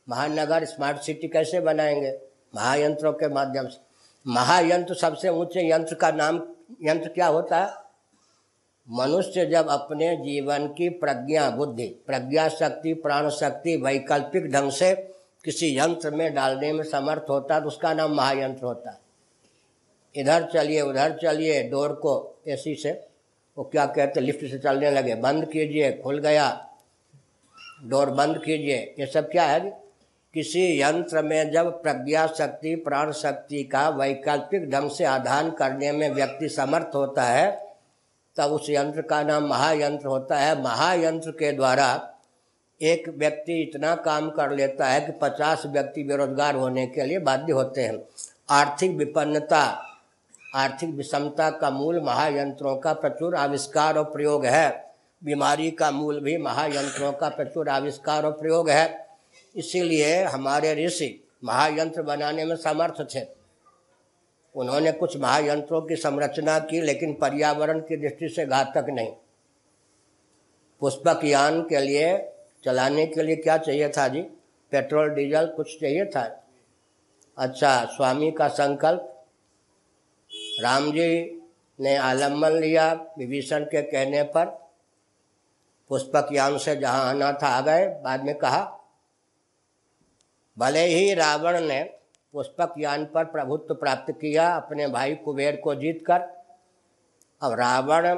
महानगर 0.09 0.65
स्मार्ट 0.65 0.99
सिटी 0.99 1.29
कैसे 1.29 1.61
बनाएँगे? 1.61 2.19
महायंत्रों 2.55 3.13
के 3.13 3.29
माध्यम 3.29 3.69
से। 3.69 3.81
महायंत्र 4.27 4.95
सबसे 4.95 5.29
ऊँचे 5.29 5.71
यंत्र 5.71 5.95
का 5.95 6.11
नाम, 6.11 6.49
यंत्र 6.85 7.09
क्या 7.09 7.27
होता 7.27 7.65
है? 7.65 7.87
मनुष्य 8.91 9.47
जब 9.47 9.69
अपने 9.69 10.17
जीवन 10.17 10.67
की 10.67 10.89
प्रज्ञा, 10.89 11.51
बुद्धि, 11.51 11.87
प्रज्ञा 11.87 12.49
शक्ति, 12.49 12.95
प्राण 12.95 13.31
शक्ति, 13.31 13.77
वैकल्पिक 13.77 14.53
ढंग 14.53 14.71
से 14.71 14.95
किसी 15.45 15.79
यंत्र 15.79 16.11
में 16.11 16.35
डालने 16.35 16.73
में 16.73 16.85
समर्थ 16.85 17.25
होता 17.31 17.55
है 17.55 17.61
तो 17.61 17.67
उसका 17.67 17.95
नाम 17.95 18.15
महायंत्र 18.15 18.67
होता 18.67 18.91
है। 18.91 18.99
इधर 20.15 20.51
चलिए, 20.55 20.81
उधर 20.81 21.19
चलिए, 21.23 21.69
डोर 21.69 21.93
को 21.93 22.43
एसी 22.49 22.75
से, 22.75 23.07
वो 23.59 23.65
क्या 23.65 23.87
कहते 23.87 24.21
लिफ्ट 24.21 24.41
से 24.41 24.59
चलने 24.59 24.91
लगे। 24.91 25.15
बंद 25.15 25.45
कीजिए, 25.45 25.93
खुल 25.93 26.19
गया। 26.19 26.69
डोर 27.85 28.11
बंद 28.11 28.39
कीजिए। 28.39 28.95
ये 28.99 29.07
सब 29.07 29.31
क्या 29.31 29.43
है 29.43 29.86
किसी 30.37 30.83
यंत्र 30.83 31.23
में 31.23 31.51
जब 31.51 31.83
प्रज्ञा 31.83 32.27
शक्ति, 32.27 32.75
प्राण 32.75 33.13
शक्ति 33.13 33.65
का 33.65 33.89
वैकल्पिक 33.89 34.71
ढंग 34.71 34.91
से 34.91 35.05
आधान 35.05 35.51
करने 35.51 35.93
में 35.93 36.11
व्यक्ति 36.11 36.49
समर्थ 36.49 36.95
होता 36.95 37.23
है, 37.23 37.75
तब 38.37 38.45
उस 38.45 38.67
यंत्र 38.71 39.03
का 39.03 39.23
नाम 39.23 39.47
महायंत्र 39.47 40.07
होता 40.07 40.37
है। 40.37 40.63
महायंत्र 40.63 41.31
के 41.31 41.53
द्वारा 41.53 42.15
एक 42.83 43.09
व्यक्ति 43.09 43.63
इतना 43.63 43.95
काम 43.95 44.31
कर 44.31 44.51
लेता 44.51 44.87
है 44.87 45.01
कि 45.01 45.13
पचास 45.13 45.63
व्यक्ति 45.67 46.03
बेरोजगार 46.03 46.55
होने 46.55 46.87
के 46.87 47.05
लिए 47.05 47.19
बाध्य 47.19 47.53
होते 47.53 47.81
हैं। 47.81 48.05
आर्थिक 48.51 48.91
विपन्नता, 48.91 49.83
आर्थिक 50.55 50.91
विषमता 50.91 51.51
का 51.51 51.71
मूल 51.71 52.01
महायंत्रों 52.01 52.77
का 52.77 52.93
प्रचुर 52.93 53.37
आविष्कार 53.37 53.99
और 53.99 54.05
प्रयोग 54.05 54.47
है। 54.47 54.95
बीमारी 55.25 55.71
का 55.71 55.91
मूल 55.91 56.21
भी 56.21 56.37
महायंत्रों 56.37 57.13
का 57.13 57.29
प्रचुर 57.29 57.69
आविष्कार 57.69 58.25
और 58.25 58.33
प्रयोग 58.33 58.71
है। 58.71 59.06
इसीलिए 59.57 60.23
हमारे 60.23 60.87
ऋषि 60.87 61.29
महायंत्र 61.45 62.03
बनाने 62.03 62.45
में 62.45 62.57
समर्थ 62.57 63.15
थे। 63.15 63.21
उन्होंने 64.55 64.93
कुछ 64.93 65.17
महायंत्रों 65.17 65.83
की 65.83 65.97
संरचना 65.97 66.59
की, 66.59 66.81
लेकिन 66.81 67.15
पर्यावरण 67.15 67.81
की 67.81 67.97
दृष्टि 67.97 68.29
से 68.29 68.47
घातक 68.47 68.87
नहीं। 68.89 69.13
पुष्पक 70.81 71.21
यान 71.25 71.63
के 71.63 71.81
लिए, 71.81 72.33
चलाने 72.65 73.07
के 73.07 73.23
लिए 73.23 73.37
क्या 73.37 73.59
चाहिए 73.59 73.89
था 73.89 74.09
जी? 74.09 74.23
पेट्रोल, 74.71 75.09
डीजल 75.09 75.47
कुछ 75.47 75.81
चाहिए 75.81 76.05
था? 76.05 76.45
अच्छा 77.39 77.85
स्वामी 77.85 78.31
का 78.31 78.49
संकल्प। 78.49 79.25
राम 80.63 80.91
जी 80.91 81.43
ने 81.81 81.97
आलंबन 81.97 82.53
लिया 82.53 83.07
विभीषण 83.19 83.65
के 83.65 83.83
कहने 83.83 84.23
पर। 84.23 84.45
पुष्पक 85.89 86.29
यान 86.33 86.59
से 86.59 86.77
जहाँ 86.77 87.11
आना 87.11 87.33
था, 87.33 87.47
आ 87.47 87.61
गए। 87.61 87.87
बाद 87.87 88.25
में 88.25 88.35
कहा 88.35 88.76
भले 90.59 90.81
ही 90.81 91.15
रावण 91.15 91.61
ने 91.61 91.85
पुष्पक 92.33 92.75
यान 92.79 93.05
पर 93.05 93.25
प्रभुत्व 93.25 93.75
प्राप्त 93.75 94.13
किया, 94.13 94.57
अपने 94.57 94.87
भाई 94.87 95.15
कुबेर 95.15 95.57
को 95.57 95.75
जीतकर, 95.75 96.21
अब 97.43 97.53
रावण 97.53 98.15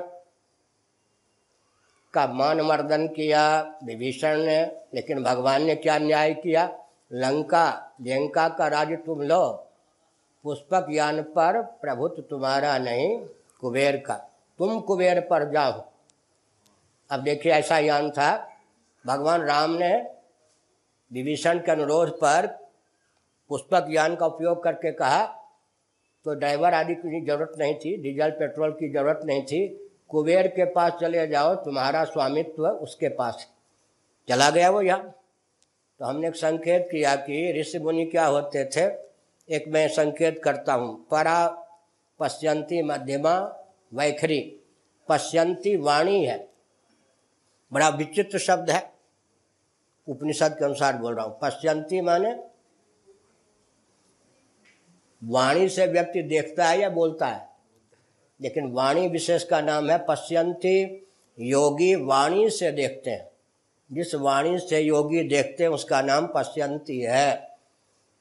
का 2.14 2.26
मान 2.26 2.60
मर्दन 2.60 3.08
किया, 3.08 3.74
विभीषण 3.84 4.36
ने, 4.36 4.64
लेकिन 4.94 5.22
भगवान 5.22 5.62
ने 5.62 5.74
क्या 5.74 5.98
न्याय 5.98 6.34
किया? 6.34 6.78
लंका 7.12 7.92
लंका 8.02 8.48
का 8.48 8.68
राज्य 8.68 8.96
तुम 8.96 9.22
लो। 9.22 9.68
पुष्पक 10.42 10.86
यान 10.90 11.22
पर 11.22 11.62
प्रभुत्व 11.62 12.22
तुम्हारा 12.22 12.78
नहीं, 12.78 13.26
कुबेर 13.60 13.96
का। 13.96 14.14
तुम 14.58 14.80
कुबेर 14.80 15.20
पर 15.20 15.50
जाओ। 15.50 15.84
अब 17.10 17.20
देखिए, 17.20 17.52
ऐसा 17.52 17.78
यान 17.78 18.10
था। 18.10 18.50
भगवान 19.06 19.40
राम 19.40 19.70
ने 19.70 20.17
विभीषण 21.10 21.58
के 21.58 21.72
अनुरोध 21.72 22.10
पर 22.20 22.46
पुष्पक 23.50 23.86
यान 23.90 24.14
का 24.16 24.26
उपयोग 24.26 24.62
करके 24.64 24.92
कहा 24.92 25.24
तो 26.26 26.34
ड्राइवर 26.34 26.74
आदि 26.74 26.94
की 26.94 27.24
ज़रूरत 27.26 27.52
नहीं 27.58 27.74
थी, 27.74 27.96
डीजल, 27.96 28.30
पेट्रोल 28.30 28.70
की 28.72 28.92
ज़रूरत 28.92 29.20
नहीं 29.24 29.42
थी, 29.42 29.66
कुबेर 30.10 30.46
के 30.48 30.64
पास 30.72 30.92
चले 31.00 31.26
जाओ, 31.28 31.54
तुम्हारा 31.56 32.04
स्वामित्व 32.04 32.66
उसके 32.66 33.08
पास 33.10 33.46
चला 34.28 34.50
गया 34.50 34.70
वो 34.70 34.82
यहाँ 34.82 35.14
तो 36.00 36.04
हमने 36.04 36.28
एक 36.28 36.34
संकेत 36.36 36.88
किया 36.90 37.14
कि 37.18 37.60
ऋषि 37.60 37.78
मुनि 37.78 38.04
क्या 38.06 38.26
होते 38.26 38.64
थे, 38.66 38.84
एक 39.48 39.64
मैं 39.68 39.86
संकेत 39.88 40.40
करता 40.44 40.72
हूँ। 40.72 40.94
परा 41.10 41.46
पश्यंती 42.20 42.82
मध्यमा 42.82 43.34
वैखरी, 43.92 44.40
पश्यंती 45.08 45.76
वाणी 45.78 46.24
है। 46.24 46.38
बड़ा 47.72 47.88
विचित्र 47.88 48.38
शब्द 48.38 48.70
है। 48.70 48.80
उपनिषद 50.08 50.56
के 50.58 50.64
अनुसार 50.64 50.96
बोल 50.96 51.14
रहा 51.14 51.24
हूँ। 51.24 51.38
पश्चंती 51.42 52.00
माने 52.00 52.34
वाणी 55.24 55.68
से 55.68 55.86
व्यक्ति 55.86 56.22
देखता 56.22 56.68
है 56.68 56.80
या 56.80 56.90
बोलता 56.90 57.26
है। 57.26 57.48
लेकिन 58.42 58.72
वाणी 58.72 59.08
विशेष 59.08 59.44
का 59.44 59.60
नाम 59.60 59.90
है 59.90 60.06
पश्चंती 60.08 61.06
योगी 61.40 61.94
वाणी 61.94 62.50
से 62.50 62.72
देखते 62.72 63.10
हैं। 63.10 63.28
जिस 63.92 64.14
वाणी 64.14 64.58
से 64.58 64.80
योगी 64.80 65.22
देखते 65.22 65.62
हैं, 65.64 65.70
उसका 65.70 66.02
नाम 66.02 66.26
पश्चंती 66.26 67.00
है। 67.00 67.56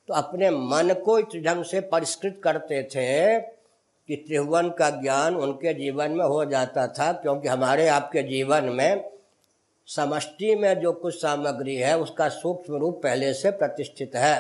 तो 0.08 0.14
अपने 0.14 0.50
मन 0.50 0.94
को 1.06 1.20
इस 1.20 1.44
ढंग 1.44 1.64
से 1.64 1.82
परिष्कृत 1.82 2.42
करते 2.44 2.84
थे 2.84 3.40
कि 3.40 4.16
त्रिभुवन 4.16 4.70
का 4.70 4.90
ज्ञान 4.90 5.36
उनके 5.36 5.74
जीवन 5.74 6.12
में 6.12 6.26
हो 6.26 6.46
जाता 6.46 6.88
था, 6.88 7.12
क्योंकि 7.12 7.48
हमारे 7.48 7.88
आपके 7.88 8.24
जीवन 8.24 8.64
में 8.64 9.17
समष्टि 9.88 10.56
में 10.56 10.80
जो 10.80 10.92
कुछ 10.94 11.22
सामग्री 11.22 11.76
है, 11.76 11.98
उसका 12.00 12.30
सूक्ष्म 12.30 12.76
रूप 12.76 13.00
पहले 13.04 13.34
से 13.34 13.52
प्रतिष्ठित 13.52 14.16
है। 14.16 14.40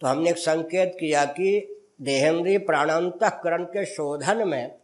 तो 0.00 0.06
हमने 0.06 0.30
एक 0.30 0.38
संकेत 0.38 0.96
किया 1.00 1.24
कि 1.24 1.78
देहेंद्रीय 2.02 2.58
प्राणांतकरण 2.58 3.64
के 3.64 3.84
शोधन 3.84 4.48
में, 4.48 4.74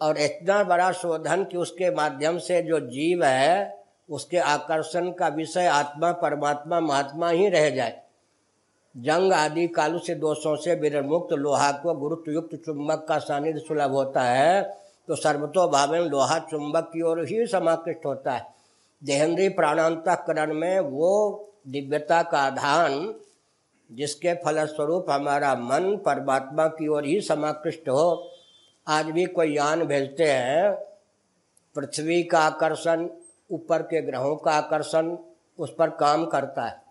और 0.00 0.18
इतना 0.18 0.62
बड़ा 0.64 0.92
शोधन 0.92 1.44
कि 1.44 1.56
उसके 1.56 1.90
माध्यम 1.90 2.38
से 2.38 2.62
जो 2.62 2.80
जीव 2.80 3.24
है, 3.24 3.82
उसके 4.10 4.36
आकर्षण 4.36 5.10
का 5.10 5.28
विषय 5.28 5.66
आत्मा, 5.66 6.12
परमात्मा, 6.12 6.80
महात्मा 6.80 7.28
ही 7.30 7.48
रह 7.48 7.70
जाए। 7.70 8.00
जंग 8.96 9.32
आदि 9.32 9.66
कालु 9.68 9.98
से 9.98 10.14
दोषों 10.14 10.56
से 10.56 10.74
विरमुक्त 10.74 11.32
लोहा 11.32 11.72
को 11.72 11.94
गुरुत्वयुक्त 11.94 12.54
चुंबक 12.56 13.06
का 13.08 13.18
सानिध्य 13.18 13.60
सुलभ 13.60 13.90
होता 13.90 14.22
है। 14.22 14.81
तो 15.12 15.16
सर्वतो 15.16 15.68
भाव 15.68 15.94
लोहा 15.94 16.38
चुंबक 16.38 16.82
की 16.82 17.02
ओर 17.02 17.24
ही 17.24 17.46
समाकृष्ट 17.46 18.06
होता 18.06 18.32
है। 18.32 18.46
देहेंद्रीय 19.04 19.48
प्राणांतकरण 19.48 20.54
में 20.54 20.80
वो 20.80 21.10
दिव्यता 21.68 22.22
का 22.22 22.38
आधान, 22.38 23.14
जिसके 23.92 24.34
फलस्वरूप 24.34 25.06
हमारा 25.10 25.54
मन 25.54 25.96
परमात्मा 25.96 26.66
की 26.66 26.88
ओर 26.88 27.04
ही 27.04 27.20
समाकृष्ट 27.20 27.88
हो, 27.88 28.30
आज 28.88 29.04
भी 29.04 29.24
कोई 29.24 29.56
यान 29.56 29.84
भेजते 29.84 30.24
हैं। 30.24 30.72
पृथ्वी 31.74 32.22
का 32.22 32.38
आकर्षण, 32.38 33.08
ऊपर 33.50 33.82
के 33.82 34.02
ग्रहों 34.02 34.36
का 34.36 34.50
आकर्षण, 34.50 35.16
उस 35.58 35.74
पर 35.78 35.90
काम 35.90 36.26
करता 36.26 36.62
है। 36.62 36.82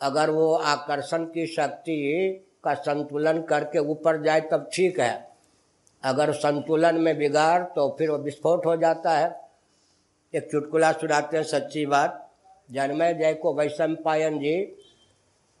अगर 0.00 0.30
वो 0.30 0.54
आकर्षण 0.54 1.24
की 1.24 1.46
शक्ति 1.46 2.30
का 2.64 2.74
संतुलन 2.74 3.42
करके 3.42 3.78
ऊपर 3.78 4.22
जाए, 4.22 4.40
तब 4.40 4.70
ठीक 4.74 5.00
है। 5.00 5.29
अगर 6.04 6.32
संतुलन 6.32 6.94
में 6.94 7.16
बिगाड़ 7.18 7.62
तो 7.62 7.88
फिर 7.98 8.10
वो 8.10 8.18
विस्फोट 8.18 8.66
हो 8.66 8.76
जाता 8.76 9.18
है। 9.18 9.40
एक 10.34 10.50
चुटकुला 10.50 10.92
सुनाते 10.92 11.36
हैं, 11.36 11.44
सच्ची 11.44 11.86
बात। 11.86 12.26
जन्मय 12.70 13.14
जय 13.14 13.34
को 13.34 13.54
वैशम 13.54 13.96
पायन 14.04 14.38
जी, 14.38 14.76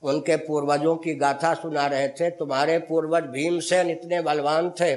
उनके 0.02 0.36
पूर्वजों 0.36 0.96
की 0.96 1.14
गाथा 1.14 1.54
सुना 1.54 1.86
रहे 1.86 2.08
थे। 2.08 2.30
तुम्हारे 2.30 2.78
पूर्वज 2.78 3.22
भीमसेन 3.22 3.90
इतने 3.90 4.20
बलवान 4.20 4.70
थे। 4.70 4.94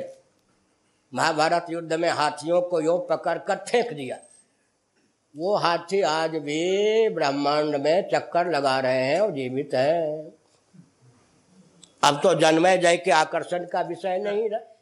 महाभारत 1.14 1.66
युद्ध 1.70 1.94
में 1.94 2.10
हाथियों 2.10 2.62
को 2.62 2.82
यो 2.82 2.98
पकड़ 2.98 3.38
कर 3.38 3.56
फेंक 3.56 3.94
दिया। 3.94 4.18
वो 5.36 5.56
हाथी 5.56 6.02
आज 6.02 6.36
भी 6.36 7.10
ब्रह्मांड 7.10 7.76
में 7.76 8.10
चक्कर 8.10 8.50
लगा 8.52 8.80
रहे 8.80 9.04
हैं 9.04 9.20
और 9.20 9.32
जीवित 9.32 9.74
हैं। 9.74 10.32
अब 12.04 12.20
तो 12.24 12.34
जन्मय 12.34 12.78
जय 12.78 12.98
के 12.98 13.12
आकर्षण 13.12 13.66
का 13.66 13.82
विषय 13.82 14.18
नहीं 14.18 14.50
रहा। 14.50 14.73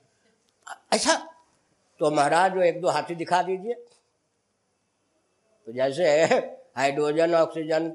ऐसा 0.92 1.16
तो 2.00 2.10
महाराज 2.12 2.58
एक 2.58 2.82
दो 2.82 2.90
हाथी 2.90 3.16
दिखा 3.16 3.42
दीजिए। 3.42 3.74
तो 5.68 5.72
जैसे 5.74 6.06
हाइड्रोजन, 6.78 7.34
ऑक्सीजन 7.36 7.92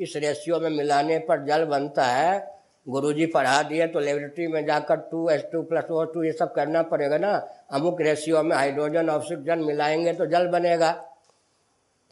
इस 0.00 0.16
रेशियो 0.16 0.60
में 0.60 0.70
मिलाने 0.70 1.18
पर 1.18 1.44
जल 1.44 1.64
बनता 1.64 2.04
है, 2.04 2.60
गुरुजी 2.86 3.26
पढ़ा 3.26 3.62
दिए 3.62 3.86
तो 3.86 4.00
लेबोरेटरी 4.00 4.46
में 4.46 4.64
जाकर 4.66 4.96
two 5.10 5.28
S 5.30 5.44
two 5.52 5.62
plus 5.62 5.90
O 5.90 6.04
two 6.04 6.22
ये 6.22 6.32
सब 6.32 6.52
करना 6.54 6.82
पड़ेगा 6.82 7.18
ना। 7.18 7.32
अमुक 7.70 8.00
रेशियो 8.00 8.42
में 8.42 8.56
हाइड्रोजन, 8.56 9.10
ऑक्सीजन 9.10 9.58
मिलाएँगे 9.58 10.12
तो 10.12 10.26
जल 10.26 10.48
बनेगा। 10.48 10.92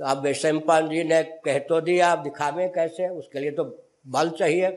तो 0.01 0.05
अब 0.05 0.23
वैशंपाल 0.23 0.89
जी 0.89 1.05
ने 1.05 1.23
कह 1.45 1.59
तो 1.59 1.81
दिया, 1.81 2.09
आप 2.09 2.19
दिखावे 2.19 2.69
कैसे? 2.69 3.09
उसके 3.09 3.41
लिए 3.41 3.51
तो 3.51 3.65
बल 4.09 4.31
चाहिए। 4.31 4.69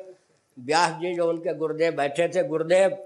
व्यास 0.57 0.91
जी 0.91 1.13
जो 1.15 1.29
उनके 1.29 1.53
गुरुदेव 1.53 1.95
बैठे 1.95 2.27
थे, 2.27 2.43
गुरुदेव, 2.43 2.97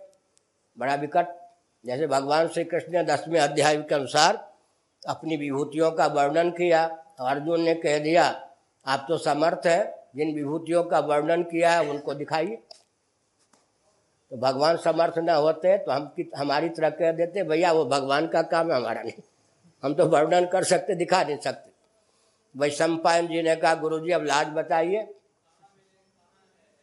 बड़ा 0.77 0.95
विकट। 0.95 1.44
जैसे 1.85 2.07
भगवान 2.07 2.47
श्री 2.47 2.63
कृष्ण 2.63 2.91
ने 2.91 3.03
दसवें 3.03 3.39
अध्याय 3.39 3.77
के 3.77 3.95
अनुसार 3.95 4.35
अपनी 5.03 5.37
विभूतियों 5.37 5.91
का 5.91 6.05
वर्णन 6.07 6.49
किया 6.51 6.83
अर्जुन 7.19 7.61
ने 7.61 7.73
कह 7.75 7.99
दिया, 7.99 8.23
आप 8.85 9.05
तो 9.09 9.17
समर्थ 9.17 9.67
है, 9.67 10.07
जिन 10.15 10.33
विभूतियों 10.35 10.83
का 10.83 10.99
वर्णन 10.99 11.43
किया 11.43 11.71
है 11.71 11.89
उनको 11.89 12.13
दिखाइए। 12.13 12.55
तो 14.31 14.37
भगवान 14.37 14.77
समर्थ 14.77 15.17
न 15.17 15.29
होते 15.29 15.77
तो 15.77 15.91
हम 15.91 16.05
कि 16.07 16.29
हमारी 16.37 16.69
तरह 16.69 16.89
कह 16.89 17.11
देते, 17.11 17.43
भैया, 17.43 17.71
वो 17.71 17.85
भगवान 17.85 18.27
का 18.27 18.41
काम 18.41 18.71
है 18.71 18.77
हमारा 18.77 19.01
नहीं। 19.01 19.21
हम 19.83 19.93
तो 19.93 20.05
वर्णन 20.05 20.45
कर 20.45 20.63
सकते, 20.63 20.95
दिखा 20.95 21.23
नहीं 21.23 21.37
सकते। 21.37 21.71
वैशंपायन 22.55 23.27
जी 23.27 23.41
ने 23.41 23.55
कहा 23.55 23.75
गुरु 23.75 23.99
जी 23.99 24.11
अब 24.11 24.23
लाज 24.23 24.47
बताइए। 24.47 25.03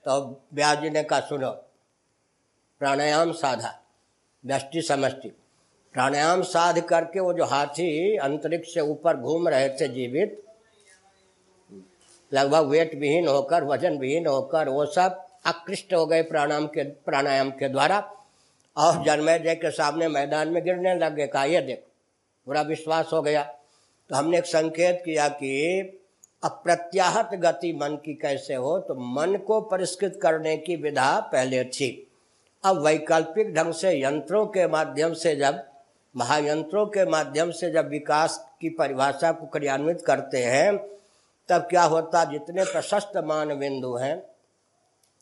तो 0.07 0.43
व्यास 0.55 0.79
जी 0.79 0.91
ने 0.91 1.03
कहा, 1.03 1.21
सुनो, 1.21 1.51
प्राणायाम 2.81 3.33
साधा। 3.33 3.82
व्यष्टि 4.44 4.83
समष्टि। 4.83 5.28
प्राणायाम 5.94 6.42
साध 6.42 6.81
करके 6.81 7.20
वो 7.20 7.33
जो 7.33 7.44
हाथी 7.44 8.16
अंतरिक्ष 8.18 8.74
से 8.74 8.81
ऊपर 8.81 9.16
घूम 9.16 9.48
रहे 9.48 9.68
थे 9.70 9.88
जीवित, 9.88 10.42
लगभग 12.33 12.66
वेट 12.66 12.94
विहीन 12.94 13.26
होकर 13.28 13.64
वज़न 13.64 13.98
विहीन 13.98 14.26
होकर, 14.26 14.68
वो 14.68 14.87
सब 14.87 15.24
आकृष्ट 15.46 15.94
हो 15.94 16.05
गए 16.07 16.22
प्राणायाम 16.22 16.66
के 16.66 16.83
प्राणायाम 16.83 17.50
के 17.50 17.68
द्वारा। 17.68 17.98
और 18.76 19.02
जन्मय 19.05 19.38
जय 19.38 19.55
के 19.55 19.70
सामने 19.70 20.09
मैदान 20.09 20.48
में 20.48 20.62
गिरने 20.64 20.94
लग 20.94 21.14
गए, 21.14 21.26
कहा, 21.26 21.44
ये 21.44 21.61
देखो, 21.61 21.90
पूरा 22.46 22.62
विश्वास 22.62 23.11
हो 23.12 23.22
गया। 23.22 23.42
तो 24.11 24.14
हमने 24.14 24.38
एक 24.38 24.46
संकेत 24.46 25.02
किया 25.05 25.28
कि 25.28 25.98
अप्रत्याहत 26.42 27.35
गति 27.35 27.72
मन 27.72 27.96
की 27.96 28.14
कैसे 28.14 28.55
हो 28.55 28.78
तो 28.78 28.94
मन 28.94 29.37
को 29.37 29.61
परिष्कृत 29.62 30.18
करने 30.22 30.57
की 30.57 30.76
विधा 30.76 31.18
पहले 31.33 31.64
थी। 31.64 31.90
अब 32.64 32.81
वैकल्पिक 32.81 33.55
ढंग 33.55 33.72
से 33.72 34.03
यंत्रों 34.03 34.46
के 34.46 34.66
माध्यम 34.66 35.12
से 35.12 35.37
जब, 35.37 35.64
महायंत्रों 36.16 36.87
के 36.87 37.05
माध्यम 37.05 37.51
से 37.51 37.70
जब 37.70 37.88
विकास 37.88 38.51
की 38.61 38.68
परिभाषा 38.68 39.33
को 39.33 39.46
क्रियान्वित 39.46 40.03
करते 40.07 40.44
हैं, 40.44 40.79
तब 41.48 41.59
क्या 41.59 41.83
होता, 41.83 42.25
जितने 42.25 42.64
प्रशस्त 42.64 43.12
मान 43.16 43.59
बिंदु 43.59 43.96
हैं 43.96 44.22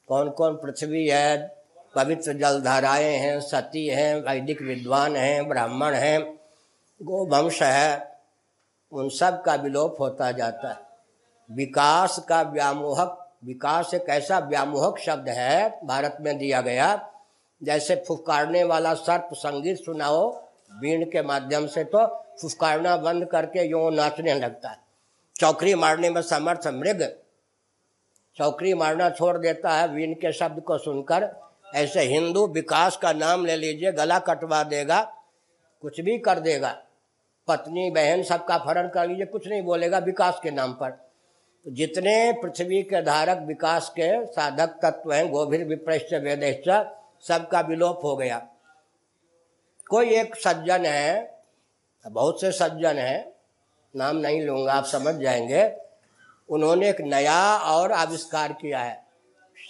कौन 0.09 0.31
कौन 0.31 0.55
पृथ्वी 0.55 1.07
है, 1.07 1.57
पवित्र 1.95 2.33
जलधाराएँ 2.33 3.15
हैं, 3.15 3.41
सती 3.41 3.87
हैं, 3.87 4.17
वैदिक 4.17 4.63
विद्वान 4.63 5.17
हैं, 5.17 5.49
ब्राह्मण 5.49 5.95
हैं, 5.95 6.35
गोवंश 7.03 7.63
है, 7.63 8.19
उन 8.93 9.09
सब 9.09 9.43
का 9.43 9.55
विलोप 9.55 9.97
होता 10.01 10.33
जाता 10.33 10.69
है। 10.69 10.77
विकास 11.57 12.19
का 12.29 12.43
व्यामोहक, 12.43 13.31
विकास 13.45 13.95
एक 13.95 14.05
ऐसा 14.09 14.39
व्यामोहक 14.39 14.99
शब्द 14.99 15.29
है, 15.29 15.81
भारत 15.85 16.17
में 16.21 16.39
दिया 16.39 16.61
गया 16.61 17.07
जैसे 17.63 17.97
फुफकारने 18.09 18.65
वाला 18.65 18.95
सर्प 18.95 19.29
संगीत 19.33 19.79
सुनाओ, 19.79 20.31
बीण 20.73 21.05
के 21.05 21.23
माध्यम 21.23 21.67
से 21.67 21.85
तो 21.85 22.07
फुफकारना 22.43 22.97
बंद 22.97 23.25
करके 23.25 23.67
यो 23.69 23.89
नाचने 23.91 24.35
लगता 24.35 24.69
है। 24.69 24.79
चौकरी 25.37 25.75
मारने 25.75 26.11
में 26.11 26.23
समर्थ 26.23 26.67
मृग। 26.67 27.03
चौकरी 28.37 28.75
मारना 28.75 29.09
छोड़ 29.11 29.37
देता 29.39 29.73
है 29.73 29.89
वीन 29.89 30.15
के 30.15 30.33
शब्द 30.33 30.61
को 30.61 30.79
सुनकर। 30.79 31.29
ऐसे 31.75 32.01
हिंदू 32.01 32.47
विकास 32.47 32.97
का 32.97 33.13
नाम 33.13 33.45
ले 33.47 33.57
लीजिए, 33.57 33.93
गला 33.93 34.19
कटवा 34.19 34.63
देगा, 34.63 35.01
कुछ 35.83 36.01
भी 36.01 36.19
कर 36.19 36.39
देगा। 36.39 36.71
पत्नी, 37.49 37.91
बहन 37.91 38.23
सबका 38.23 38.59
फरण 38.59 38.89
कर 38.89 39.09
लीजिए, 39.09 39.27
कुछ 39.27 39.49
नहीं 39.49 39.63
बोलेगा 39.63 39.99
विकास 39.99 40.41
के 40.43 40.51
नाम 40.51 40.73
पर। 40.73 40.91
तो 40.91 41.71
जितने 41.71 42.33
पृथ्वी 42.33 42.83
के 42.83 43.03
धारक 43.03 43.39
विकास 43.39 43.89
के 43.89 44.25
साधक 44.27 44.79
तत्व 44.83 45.13
हैं, 45.13 45.31
गोभिर 45.31 45.65
विप्रश्च 45.65 46.15
वेदेश्च 46.15 46.69
सबका 47.21 47.61
विलोप 47.61 48.01
हो 48.05 48.17
गया। 48.17 48.49
कोई 49.91 50.11
एक 50.11 50.37
सज्जन 50.37 50.87
है, 50.87 51.39
बहुत 52.09 52.41
से 52.41 52.53
सज्जन 52.53 52.99
हैं, 52.99 53.33
नाम 53.97 54.17
नहीं 54.17 54.43
लूँगा, 54.43 54.73
आप 54.73 54.85
समझ 54.85 55.15
जाएँगे। 55.15 55.77
उन्होंने 56.49 56.91
एक 56.91 57.01
नया 57.01 57.57
और 57.57 57.93
आविष्कार 57.93 58.53
किया 58.53 58.81
है। 58.81 59.07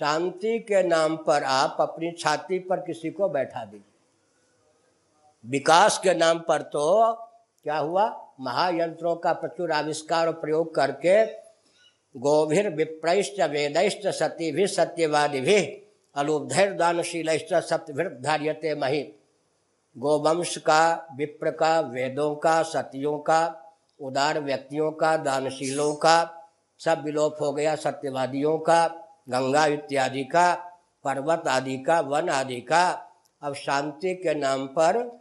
शांति 0.00 0.58
के 0.58 0.82
नाम 0.82 1.16
पर 1.16 1.44
आप 1.44 1.76
अपनी 1.80 2.12
छाती 2.12 2.58
पर 2.58 2.76
किसी 2.76 3.10
को 3.10 3.28
बैठा 3.28 3.64
दीजिए। 3.64 3.92
विकास 5.46 5.98
के 5.98 6.14
नाम 6.14 6.38
पर 6.38 6.62
तो 6.62 7.14
क्या 7.64 7.78
हुआ? 7.78 8.28
महायंत्रों 8.40 9.16
का 9.16 9.32
प्रचुर 9.32 9.72
आविष्कार 9.72 10.26
और 10.26 10.32
प्रयोग 10.32 10.74
करके, 10.74 11.26
गोभिर 12.16 12.70
विप्रैश्च 12.70 13.40
वेदैश्च 13.40 14.06
सती 14.06 14.52
भी 14.52 14.66
सत्यवादी 14.66 15.40
भी 15.40 15.86
अलुब्धैर 16.14 16.72
दानशील 16.72 17.28
सत्यभिर्धार्यते 17.38 18.74
मही। 18.74 19.02
गोवंश 19.96 20.56
का 20.56 21.08
विप्र 21.16 21.50
का 21.50 21.80
वेदों 21.80 22.34
का 22.34 22.62
सतियों 22.62 23.18
का 23.18 23.40
उदार 24.00 24.40
व्यक्तियों 24.40 24.90
का 24.92 25.16
दानशीलों 25.16 25.94
का 25.94 26.16
सब 26.80 27.02
विलोप 27.04 27.36
हो 27.40 27.52
गया 27.52 27.74
सत्यवादियों 27.74 28.58
का 28.58 28.86
गंगा 29.28 29.66
इत्यादि 29.66 30.24
का 30.24 30.54
पर्वत 31.04 31.48
आदि 31.48 31.78
का 31.78 32.00
वन 32.00 32.28
आदि 32.28 32.60
का 32.60 33.06
अब 33.42 33.54
शांति 33.54 34.14
के 34.14 34.34
नाम 34.34 34.66
पर 34.66 35.20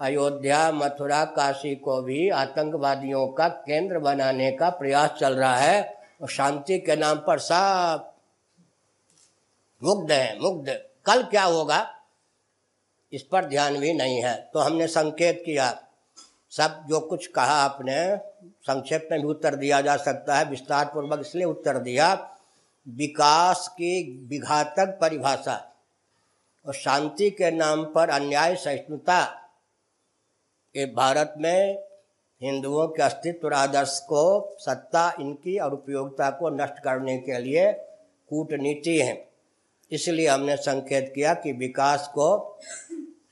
अयोध्या, 0.00 0.72
मथुरा, 0.72 1.24
काशी 1.24 1.74
को 1.74 2.02
भी 2.02 2.28
आतंकवादियों 2.28 3.26
का 3.28 3.48
केंद्र 3.48 3.98
बनाने 3.98 4.50
का 4.52 4.70
प्रयास 4.70 5.10
चल 5.10 5.34
रहा 5.34 5.56
है। 5.56 5.98
और 6.22 6.28
शांति 6.28 6.78
के 6.78 6.96
नाम 6.96 7.16
पर 7.16 7.38
सब 7.38 8.13
मुग्ध 9.82 10.12
है, 10.12 10.38
मुग्ध। 10.38 10.68
कल 11.04 11.22
क्या 11.22 11.44
होगा? 11.44 11.94
इस 13.12 13.22
पर 13.22 13.44
ध्यान 13.44 13.78
भी 13.78 13.92
नहीं 13.92 14.22
है। 14.22 14.50
तो 14.52 14.58
हमने 14.58 14.86
संकेत 14.86 15.42
किया। 15.46 15.80
सब 16.50 16.84
जो 16.88 17.00
कुछ 17.00 17.26
कहा 17.26 17.54
आपने, 17.62 18.16
संक्षेप 18.48 19.08
में 19.12 19.20
भी 19.20 19.26
उत्तर 19.26 19.54
दिया 19.54 19.80
जा 19.80 19.96
सकता 19.96 20.36
है 20.36 20.44
विस्तार 20.44 20.84
पूर्वक 20.84 21.20
इसलिए 21.20 21.44
उत्तर 21.44 21.78
दिया। 21.78 22.36
विकास 22.88 23.68
की 23.68 24.26
विघातक 24.26 24.98
परिभाषा 25.00 25.74
और 26.66 26.74
शांति 26.74 27.30
के 27.30 27.50
नाम 27.50 27.84
पर 27.84 28.08
अन्याय 28.08 28.56
सहिष्णुता 28.56 29.40
ये 30.76 30.86
भारत 30.86 31.34
में 31.38 31.82
हिंदुओं 32.42 32.88
के 32.88 33.02
अस्तित्व 33.02 33.46
और 33.46 33.52
आदर्श 33.52 34.00
को, 34.00 34.56
सत्ता 34.58 35.16
इनकी 35.20 35.58
और 35.58 35.72
उपयोगिता 35.72 36.30
को 36.30 36.50
नष्ट 36.50 36.78
करने 36.78 37.18
के 37.18 37.38
लिए 37.38 37.72
कूटनीति 38.30 38.98
है। 38.98 39.33
इसलिए 39.94 40.28
हमने 40.28 40.56
संकेत 40.56 41.12
किया 41.14 41.34
कि 41.34 41.52
विकास 41.52 42.08
को 42.14 42.36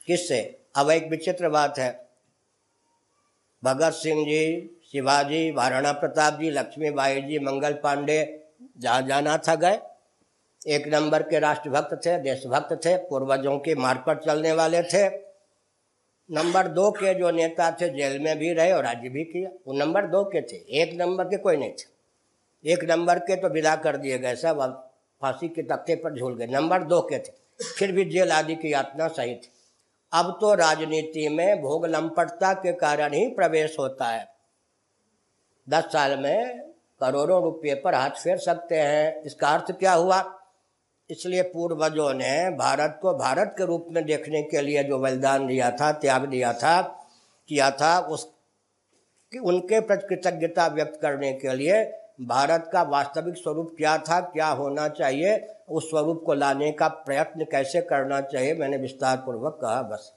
किससे? 0.06 0.40
अब 0.76 0.90
एक 0.90 1.08
विचित्र 1.08 1.48
बात 1.48 1.78
है। 1.78 1.90
भगत 3.62 3.92
सिंह 3.92 4.24
जी, 4.24 4.80
शिवाजी, 4.92 5.50
महाराणा 5.52 5.92
प्रताप 5.92 6.38
जी, 6.40 6.50
लक्ष्मीबाई 6.50 7.20
जी, 7.22 7.38
मंगल 7.38 7.72
पांडे 7.72 8.18
जहाँ 8.78 9.02
जाना 9.02 9.36
था 9.38 9.54
गए। 9.54 9.78
एक 10.68 10.86
नंबर 10.88 11.22
के 11.22 11.38
राष्ट्रभक्त 11.38 11.94
थे, 12.06 12.18
देशभक्त 12.18 12.74
थे, 12.84 12.96
पूर्वजों 12.96 13.58
के 13.58 13.74
मार्ग 13.74 14.04
पर 14.06 14.18
चलने 14.18 14.52
वाले 14.52 14.82
थे। 14.82 15.08
नंबर 16.30 16.68
दो 16.68 16.90
के 16.90 17.14
जो 17.14 17.30
नेता 17.30 17.70
थे, 17.70 17.88
जेल 17.88 18.18
में 18.20 18.38
भी 18.38 18.52
रहे 18.52 18.72
और 18.72 18.84
राज्य 18.84 19.08
भी 19.08 19.24
किया। 19.24 19.50
वो 19.66 19.78
नंबर 19.78 20.06
दो 20.06 20.24
के 20.24 20.42
थे, 20.42 20.56
एक 20.80 20.94
नंबर 20.94 21.24
के 21.24 21.36
कोई 21.36 21.56
नहीं 21.56 21.72
थे। 21.72 22.70
एक 22.72 22.84
नंबर 22.84 23.18
के 23.18 23.36
तो 23.36 23.48
विदा 23.48 23.76
कर 23.76 23.96
दिए 23.96 24.18
गए 24.18 24.34
सब, 24.36 24.60
अब 24.60 24.91
फांसी 25.22 25.48
के 25.48 25.62
तख्ते 25.62 25.94
पर 25.96 26.18
झूल 26.18 26.36
गए। 26.36 26.46
नंबर 26.46 26.82
दो 26.82 27.00
के 27.00 27.18
थे। 27.18 27.32
फिर 27.78 27.92
भी 27.92 28.04
जेल 28.04 28.32
आदि 28.32 28.54
की 28.54 28.72
यातना 28.72 29.08
सही 29.08 29.34
थी। 29.34 29.52
अब 30.12 30.38
तो 30.40 30.54
राजनीति 30.54 31.28
में 31.28 31.62
भोग 31.62 31.86
लंपटता 31.86 32.52
के 32.52 32.72
कारण 32.72 33.12
ही 33.12 33.26
प्रवेश 33.26 33.76
होता 33.78 34.04
है। 34.04 34.28
दस 35.68 35.84
साल 35.84 36.18
में 36.18 36.60
करोड़ों 37.00 37.42
रुपये 37.42 37.74
पर 37.74 37.94
हाथ 37.94 38.10
फेर 38.10 38.38
सकते 38.38 38.76
हैं। 38.76 39.22
इसका 39.22 39.48
अर्थ 39.48 39.72
क्या 39.72 39.92
हुआ? 39.92 40.38
इसलिए 41.10 41.42
पूर्वजों 41.42 42.14
ने 42.14 42.50
भारत 42.50 42.98
को 43.02 43.14
भारत 43.14 43.54
के 43.58 43.64
रूप 43.64 43.86
में 43.90 44.04
देखने 44.04 44.42
के 44.42 44.62
लिए 44.62 44.84
जो 44.84 44.98
बलिदान 44.98 45.46
दिया 45.46 45.70
था, 45.70 45.92
त्याग 45.92 46.24
दिया 46.24 46.52
था, 46.52 46.82
किया 47.48 47.70
था, 47.70 47.98
उस, 48.00 48.32
कि 49.32 49.38
उनके 49.38 49.80
प्रति 49.80 50.06
कृतज्ञता 50.06 50.66
व्यक्त 50.66 50.98
करने 51.02 51.32
के 51.32 51.54
लिए 51.54 52.01
भारत 52.20 52.70
का 52.72 52.82
वास्तविक 52.82 53.36
स्वरूप 53.36 53.74
क्या 53.76 53.96
था, 53.98 54.20
क्या 54.20 54.48
होना 54.48 54.88
चाहिए, 54.88 55.48
उस 55.68 55.90
स्वरूप 55.90 56.22
को 56.26 56.34
लाने 56.34 56.70
का 56.72 56.88
प्रयत्न 56.88 57.44
कैसे 57.44 57.80
करना 57.80 58.20
चाहिए, 58.20 58.54
मैंने 58.54 58.76
विस्तार 58.76 59.16
पूर्वक 59.16 59.58
कहा 59.62 59.82
बस। 59.82 60.12